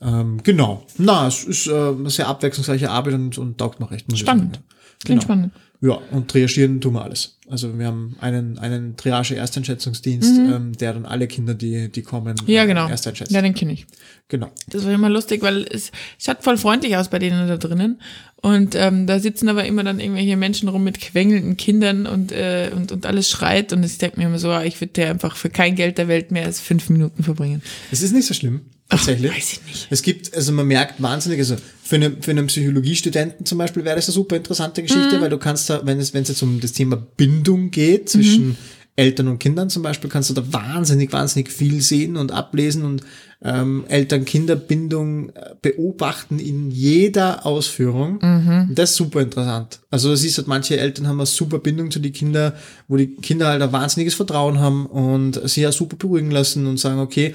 [0.02, 0.84] Ähm, genau.
[0.98, 4.06] Na, es ist äh, eine sehr abwechslungsreiche Arbeit und, und taugt mir recht.
[4.16, 4.56] Spannend.
[4.56, 4.64] sagen.
[5.04, 5.22] Klingt Genau.
[5.22, 5.52] spannend.
[5.82, 7.38] Ja, und triagieren tun wir alles.
[7.50, 12.48] Also wir haben einen, einen Triage-Ersteinschätzungsdienst, ähm, der dann alle Kinder, die, die kommen, Mhm.
[12.52, 12.88] Ja, äh, genau.
[12.88, 13.32] erst einschätzt.
[13.32, 13.86] Ja, den kenne ich.
[14.28, 14.50] genau.
[14.68, 18.00] Das war immer lustig, weil es schaut voll freundlich aus bei denen da drinnen.
[18.36, 22.70] Und ähm, da sitzen aber immer dann irgendwelche Menschen rum mit quengelnden Kindern und, äh,
[22.74, 23.72] und, und alles schreit.
[23.74, 26.08] Und ich denke mir immer so, ah, ich würde der einfach für kein Geld der
[26.08, 27.60] Welt mehr als fünf Minuten verbringen.
[27.92, 29.30] Es ist nicht so schlimm, tatsächlich.
[29.30, 29.86] weiß ich nicht.
[29.90, 33.96] Es gibt, also man merkt wahnsinnig, also für, eine, für einen Psychologiestudenten zum Beispiel wäre
[33.96, 35.20] das eine super interessante Geschichte, Mhm.
[35.20, 38.48] weil du kannst da, wenn es, wenn es jetzt um das Thema Bindung geht zwischen
[38.48, 38.56] Mhm.
[38.96, 43.02] Eltern und Kindern zum Beispiel, kannst du da wahnsinnig, wahnsinnig viel sehen und ablesen und
[43.42, 48.18] ähm, Eltern-Kinder-Bindung äh, beobachten in jeder Ausführung.
[48.20, 48.74] Mhm.
[48.74, 49.80] Das ist super interessant.
[49.90, 52.52] Also es ist halt, manche Eltern haben eine super Bindung zu den Kindern,
[52.88, 56.78] wo die Kinder halt ein wahnsinniges Vertrauen haben und sie ja super beruhigen lassen und
[56.78, 57.34] sagen, okay,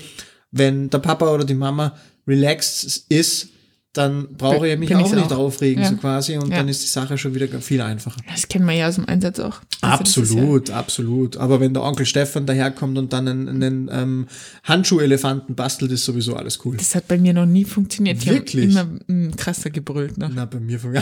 [0.52, 1.96] wenn der Papa oder die Mama
[2.28, 3.50] relaxed ist,
[3.98, 5.38] dann brauche ich mich Bin auch nicht auch.
[5.38, 5.90] aufregen, Ja.
[5.90, 6.58] so quasi, und Ja.
[6.58, 8.20] dann ist die Sache schon wieder viel einfacher.
[8.30, 9.62] Das kennen wir ja aus dem Einsatz auch.
[9.82, 11.38] Also das ist Absolut, absolut.
[11.38, 14.28] Aber wenn der Onkel Stefan daherkommt und dann einen, einen ähm,
[14.64, 16.74] Handschuhelefanten bastelt, ist sowieso alles cool.
[16.74, 18.26] Ja, das hat bei mir noch nie funktioniert.
[18.26, 18.76] Wirklich?
[18.76, 20.18] haben immer mm, krasser gebrüllt.
[20.18, 20.30] Ne?
[20.34, 21.02] Na, bei mir von, ich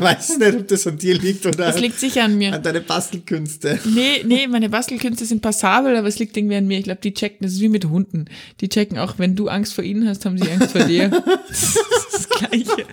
[0.00, 2.54] weiß nicht, ob das an dir liegt oder Das liegt sicher an mir.
[2.54, 3.78] an deine Bastelkünste.
[3.84, 6.78] Nee, nee, meine Bastelkünste sind passabel, aber es liegt irgendwie an mir.
[6.78, 8.24] Ich glaube, die checken, das ist wie mit Hunden.
[8.60, 11.10] Die checken auch, wenn du Angst vor ihnen hast, haben sie Angst vor dir.
[12.38, 12.86] Gleiche.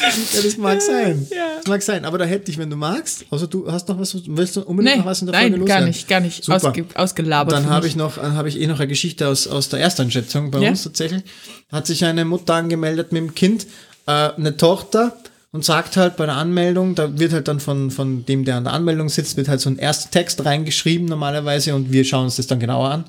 [0.00, 1.26] Ja, das mag sein.
[1.30, 1.56] Ja.
[1.58, 4.14] Das mag sein, aber da hätte ich, wenn du magst, außer du hast noch was,
[4.26, 5.88] willst du unbedingt Nee, noch was in der Folge nein, gar loswerden?
[5.88, 6.44] nicht, gar nicht.
[6.44, 6.56] Super.
[6.68, 7.52] Ausge, ausgelabert.
[7.52, 10.60] Dann habe ich noch, habe ich eh noch eine Geschichte aus, aus der Ersteinschätzung bei
[10.60, 10.70] Ja.
[10.70, 11.22] uns tatsächlich.
[11.70, 13.66] Hat sich eine Mutter angemeldet mit dem Kind,
[14.06, 15.16] äh, eine Tochter
[15.52, 18.64] und sagt halt bei der Anmeldung, da wird halt dann von, von dem, der an
[18.64, 22.36] der Anmeldung sitzt, wird halt so ein erster Text reingeschrieben normalerweise und wir schauen uns
[22.36, 23.04] das dann genauer an.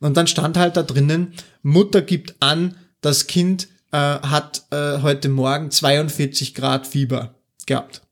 [0.00, 5.28] Und dann stand halt da drinnen, Mutter gibt an, das Kind äh, hat äh, heute
[5.28, 7.34] Morgen 42 Grad Fieber
[7.66, 8.02] gehabt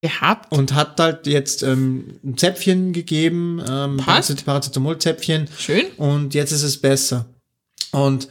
[0.00, 0.50] gehabt.
[0.52, 3.98] und hat halt jetzt ähm, ein Zäpfchen gegeben, ähm.
[3.98, 5.86] Paracetamol-Zäpfchen Schön.
[5.96, 7.26] und jetzt ist es besser.
[7.92, 8.28] Und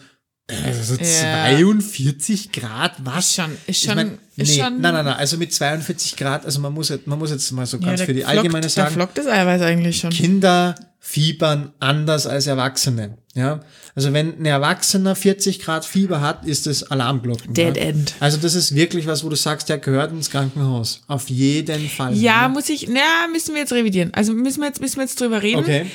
[0.66, 1.46] also Ja.
[1.56, 3.28] 42 Grad, was?
[3.30, 4.82] Ist schon, ist Ich schon, mein, ist nee, schon.
[4.82, 7.66] nein, nein, nein, also mit 42 Grad, also man muss, jetzt- man muss jetzt mal
[7.66, 10.10] so Ja, ganz da für die flockt- allgemeine Da sagen, flockt das Eiweiß eigentlich schon.
[10.10, 13.18] Kinder fiebern anders als Erwachsene.
[13.34, 13.62] Ja,
[13.96, 17.54] also wenn ein Erwachsener 40 Grad Fieber hat, ist es Alarmglocken.
[17.54, 17.84] Dead ja?
[17.84, 18.14] End.
[18.20, 21.02] Also das ist wirklich was, wo du sagst, der gehört ins Krankenhaus.
[21.08, 22.14] Auf jeden Fall.
[22.16, 24.14] Ja, muss ich, na, müssen wir jetzt revidieren.
[24.14, 25.60] Also müssen wir jetzt, müssen wir jetzt drüber reden.
[25.60, 25.86] Okay.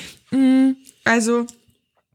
[1.04, 1.46] Also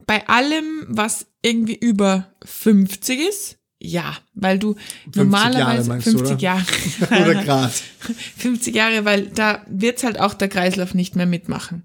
[0.06, 4.76] bei allem, was irgendwie über 50 ist, ja, weil du
[5.12, 6.40] 50 Jahre normalerweise du, 50 oder?
[6.40, 6.66] Jahre
[7.10, 7.74] Oder Grad.
[8.38, 11.84] 50 Jahre, weil da wird's halt auch der Kreislauf nicht mehr mitmachen.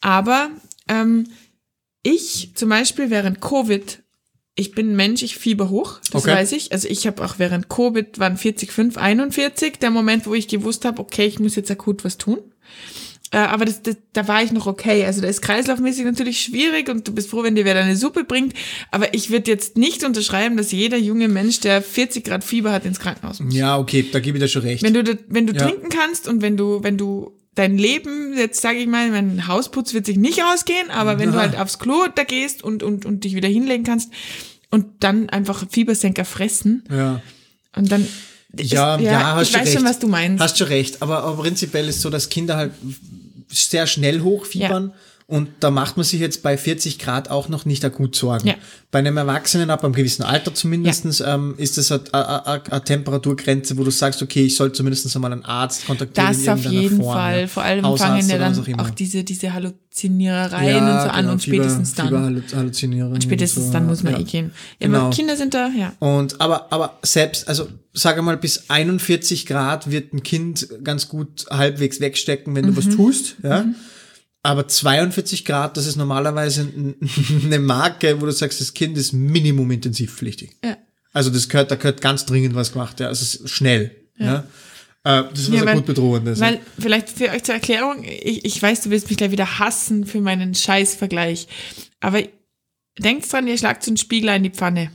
[0.00, 0.50] Aber
[0.88, 1.26] ähm,
[2.02, 3.98] ich zum Beispiel während Covid,
[4.54, 6.32] ich bin Mensch, ich fieber hoch, das Okay.
[6.34, 6.72] weiß ich.
[6.72, 11.00] Also ich habe auch während Covid waren 40,5, 41, der Moment, wo ich gewusst habe,
[11.00, 12.38] okay, ich muss jetzt akut was tun.
[13.32, 15.04] Äh, aber das, das, da war ich noch okay.
[15.06, 18.24] Also da ist kreislaufmäßig natürlich schwierig und du bist froh, wenn dir wer deine Suppe
[18.24, 18.52] bringt.
[18.90, 22.84] Aber ich würde jetzt nicht unterschreiben, dass jeder junge Mensch, der 40 Grad Fieber hat,
[22.84, 23.54] ins Krankenhaus muss.
[23.54, 24.82] Ja, okay, da gebe ich dir schon recht.
[24.82, 25.66] Wenn du, wenn du Ja.
[25.66, 29.92] trinken kannst und wenn du, wenn du dein Leben, jetzt sage ich mal, mein Hausputz
[29.94, 33.24] wird sich nicht ausgehen, aber wenn du halt aufs Klo da gehst und, und, und
[33.24, 34.10] dich wieder hinlegen kannst
[34.70, 37.20] und dann einfach Fiebersenker fressen ja.
[37.76, 38.06] und dann
[38.56, 39.76] Ja, ist, ja, hast ich weiß recht.
[39.76, 40.42] schon, was du meinst.
[40.42, 42.72] Hast schon recht, aber, aber prinzipiell ist so, dass Kinder halt
[43.52, 44.92] sehr schnell hochfiebern.
[45.32, 48.48] Und da macht man sich jetzt bei 40 Grad auch noch nicht akut Sorgen.
[48.48, 48.54] Ja.
[48.90, 53.90] Bei einem Erwachsenen, ab einem gewissen Alter zumindestens, ähm, ist das eine, Temperaturgrenze, wo du
[53.90, 56.28] sagst, okay, ich soll zumindest einmal einen Arzt kontaktieren.
[56.28, 57.40] das auf jeden Form, Fall.
[57.40, 57.46] ja.
[57.46, 58.82] Vor allem Hausarzt fangen ja dann immer.
[58.82, 62.08] auch diese, diese Halluziniereien und so an genau, und spätestens dann.
[62.08, 64.20] Fieberhalluzinierungen und Spätestens so, dann muss man ja.
[64.20, 64.50] eh gehen.
[64.80, 65.08] Ja, Genau.
[65.08, 65.94] Kinder sind da, ja.
[65.98, 71.46] Und aber, aber selbst, also sage mal, bis 41 Grad wird ein Kind ganz gut
[71.48, 72.76] halbwegs wegstecken, wenn du Mhm.
[72.76, 73.64] was tust, ja.
[74.44, 76.68] Aber 42 Grad, das ist normalerweise
[77.44, 80.56] eine Marke, wo du sagst, das Kind ist minimum intensivpflichtig.
[80.64, 80.76] Ja.
[81.12, 83.08] Also das gehört, da gehört ganz dringend was gemacht, ja.
[83.08, 84.40] Also es ist schnell, ja.
[85.04, 86.40] Äh, das ist was Ja, ja, weil- gut bedrohendes.
[86.40, 86.46] ja.
[86.46, 90.06] Weil, vielleicht für euch zur Erklärung, ich, ich weiß, du wirst mich gleich wieder hassen
[90.06, 91.46] für meinen Scheißvergleich.
[92.00, 92.22] Aber
[92.98, 94.90] denkt dran, ihr schlagt so einen Spiegel in die Pfanne.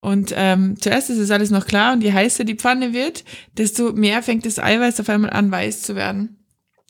[0.00, 3.24] Und ähm, zuerst ist es alles noch klar und je heißer die Pfanne wird,
[3.56, 6.41] desto mehr fängt das Eiweiß auf einmal an, weiß zu werden.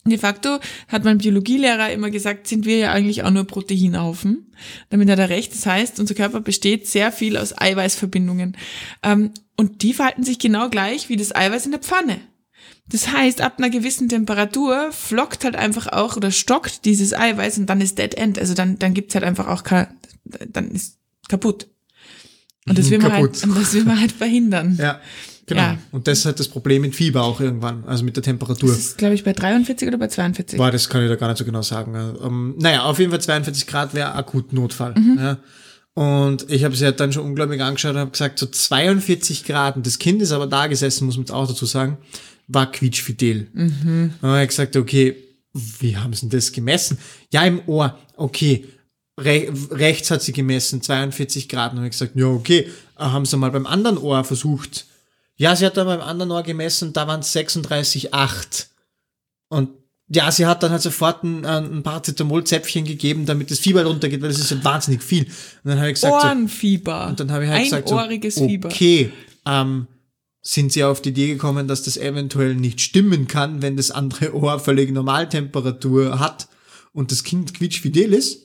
[0.05, 4.53] De facto hat mein Biologielehrer immer gesagt, sind wir ja eigentlich auch nur Proteinhaufen.
[4.91, 5.53] Damit hat er recht.
[5.53, 8.57] Das heißt, unser Körper besteht sehr viel aus Eiweißverbindungen.
[9.05, 12.19] Ähm, und die verhalten sich genau gleich wie das Eiweiß in der Pfanne.
[12.89, 17.67] Das heißt, ab einer gewissen Temperatur flockt halt einfach auch oder stockt dieses Eiweiß und
[17.67, 18.39] dann ist Dead End.
[18.39, 19.87] Also dann, dann gibt's halt einfach auch kein,
[20.25, 20.99] dann ist
[21.29, 21.69] kaputt.
[22.67, 23.45] Und das will man halt, Kaputt.
[23.45, 24.77] und das will man halt verhindern.
[24.81, 25.01] Ja,
[25.55, 25.63] genau.
[25.63, 25.79] Ja.
[25.91, 28.69] Und das ist halt das Problem mit Fieber auch irgendwann, also mit der Temperatur.
[28.69, 30.59] Das ist, glaube ich, bei 43 oder bei 42.
[30.59, 31.95] Boah, das kann ich da gar nicht so genau sagen.
[32.23, 34.95] Ähm, naja, auf jeden Fall 42 Grad wäre akut Notfall.
[35.17, 35.39] Ja.
[35.95, 39.77] Und ich habe sie halt dann schon unglaublich angeschaut und habe gesagt, so 42 Grad.
[39.77, 41.99] Und das Kind ist aber da gesessen, muss man jetzt auch dazu sagen,
[42.49, 43.49] war quietschfidel.
[43.55, 45.17] Und dann habe ich gesagt, okay,
[45.53, 46.99] wie haben sie denn das gemessen?
[47.31, 47.99] Ja, im Ohr.
[48.17, 48.65] Okay,
[49.21, 51.73] Re rechts hat sie gemessen, 42 Grad.
[51.73, 54.87] Und dann habe ich gesagt, ja, okay, haben sie mal beim anderen Ohr versucht.
[55.37, 58.67] Ja, sie hat dann beim anderen Ohr gemessen, da waren es 36,8.
[59.49, 59.71] Und
[60.09, 64.29] ja, sie hat dann halt sofort ein, ein Paracetamol-Zäpfchen gegeben, damit das Fieber runtergeht, weil
[64.29, 65.25] das ist ja wahnsinnig viel.
[65.25, 65.33] Und
[65.65, 67.07] dann habe ich gesagt, so, Ohrenfieber.
[67.09, 67.99] und dann habe ich halt gesagt, so,
[68.69, 69.13] okay,
[69.47, 69.87] ähm,
[70.43, 74.35] sind sie auf die Idee gekommen, dass das eventuell nicht stimmen kann, wenn das andere
[74.35, 76.49] Ohr völlig Normaltemperatur hat
[76.93, 78.42] und das Kind quietschfidel ist?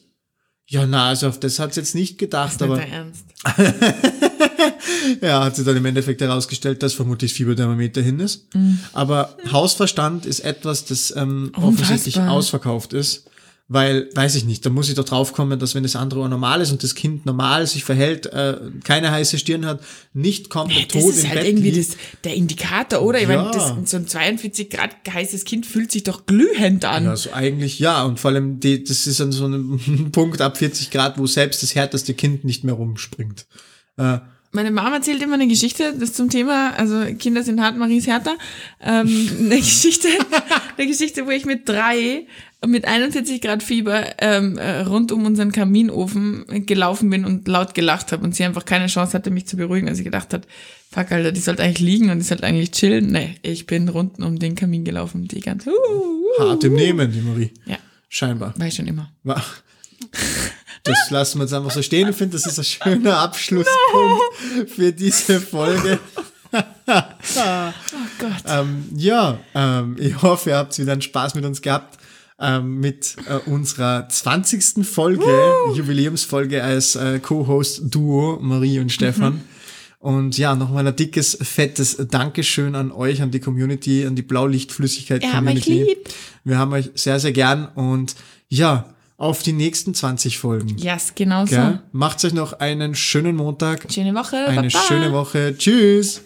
[0.70, 3.24] Ja, na, also auf das hat sie jetzt nicht gedacht, Nicht aber Ernst.
[5.22, 8.48] ja, hat sich dann im Endeffekt herausgestellt, dass vermutlich das Fieberthermometer hin ist.
[8.92, 13.30] Aber Hausverstand ist etwas, das ähm, offensichtlich ausverkauft ist.
[13.70, 16.30] Weil, weiß ich nicht, da muss ich doch drauf kommen, dass wenn das andere Ohr
[16.30, 18.56] normal ist und das Kind normal sich verhält, äh,
[18.86, 19.82] keine heiße Stirn hat,
[20.14, 21.90] nicht komplett Das tot ist im halt Bett irgendwie liegt.
[21.90, 23.20] das, der Indikator, oder?
[23.22, 23.36] Ich Ja.
[23.44, 27.08] meine, das, so ein 42 Grad heißes Kind fühlt sich doch glühend an.
[27.08, 29.80] Also eigentlich ja, und vor allem, die, das ist an so einem
[30.14, 33.48] Punkt ab 40 Grad, wo selbst das härteste Kind nicht mehr rumspringt.
[33.98, 34.20] Äh,
[34.52, 38.38] Meine Mama erzählt immer eine Geschichte, das zum Thema, also Kinder sind hart, Maries härter.
[38.82, 40.08] Ähm, eine Geschichte,
[40.78, 42.28] eine Geschichte, wo ich mit drei
[42.66, 48.12] mit 41 Grad Fieber ähm, äh, rund um unseren Kaminofen gelaufen bin und laut gelacht
[48.12, 50.48] habe und sie einfach keine Chance hatte, mich zu beruhigen, als sie gedacht hat,
[50.92, 53.12] fuck, Alter, die sollte eigentlich liegen und die sollte eigentlich chillen.
[53.12, 57.12] Nee, ich bin rund um den Kamin gelaufen, die ganze, uh, uh, hart im Nehmen,
[57.12, 57.52] die Marie.
[57.66, 57.78] ja,
[58.10, 58.54] Scheinbar.
[58.58, 59.12] war ich schon immer.
[60.84, 62.10] Das lassen wir jetzt einfach so stehen.
[62.10, 66.00] Ich finde, das ist ein schöner Abschlusspunkt für diese Folge.
[66.90, 67.02] Oh
[68.18, 68.44] Gott.
[68.46, 72.00] Ähm, ja, ähm, ich hoffe, ihr habt wieder einen Spaß mit uns gehabt.
[72.40, 74.86] Ähm, mit äh, unserer 20.
[74.86, 75.26] Folge,
[75.76, 79.34] Jubiläumsfolge als äh, Co-Host-Duo, Marie und Stefan.
[79.34, 79.42] Mhm.
[80.00, 84.24] Und ja, nochmal ein dickes, fettes Dankeschön an euch, an die Community, an die Wir
[84.24, 85.84] haben euch Blaulichtflüssigkeit-Community.
[85.84, 86.10] lieb.
[86.44, 88.16] Wir haben euch sehr, sehr gern und
[88.50, 88.86] ja,
[89.18, 90.78] auf die nächsten 20 Folgen.
[90.78, 91.56] Yes, genau so.
[91.56, 91.82] Gell?
[91.92, 94.38] Macht euch noch einen schönen Montag, Schöne Woche.
[94.46, 94.84] eine Baba.
[94.88, 95.56] schöne Woche.
[95.58, 96.22] Tschüss.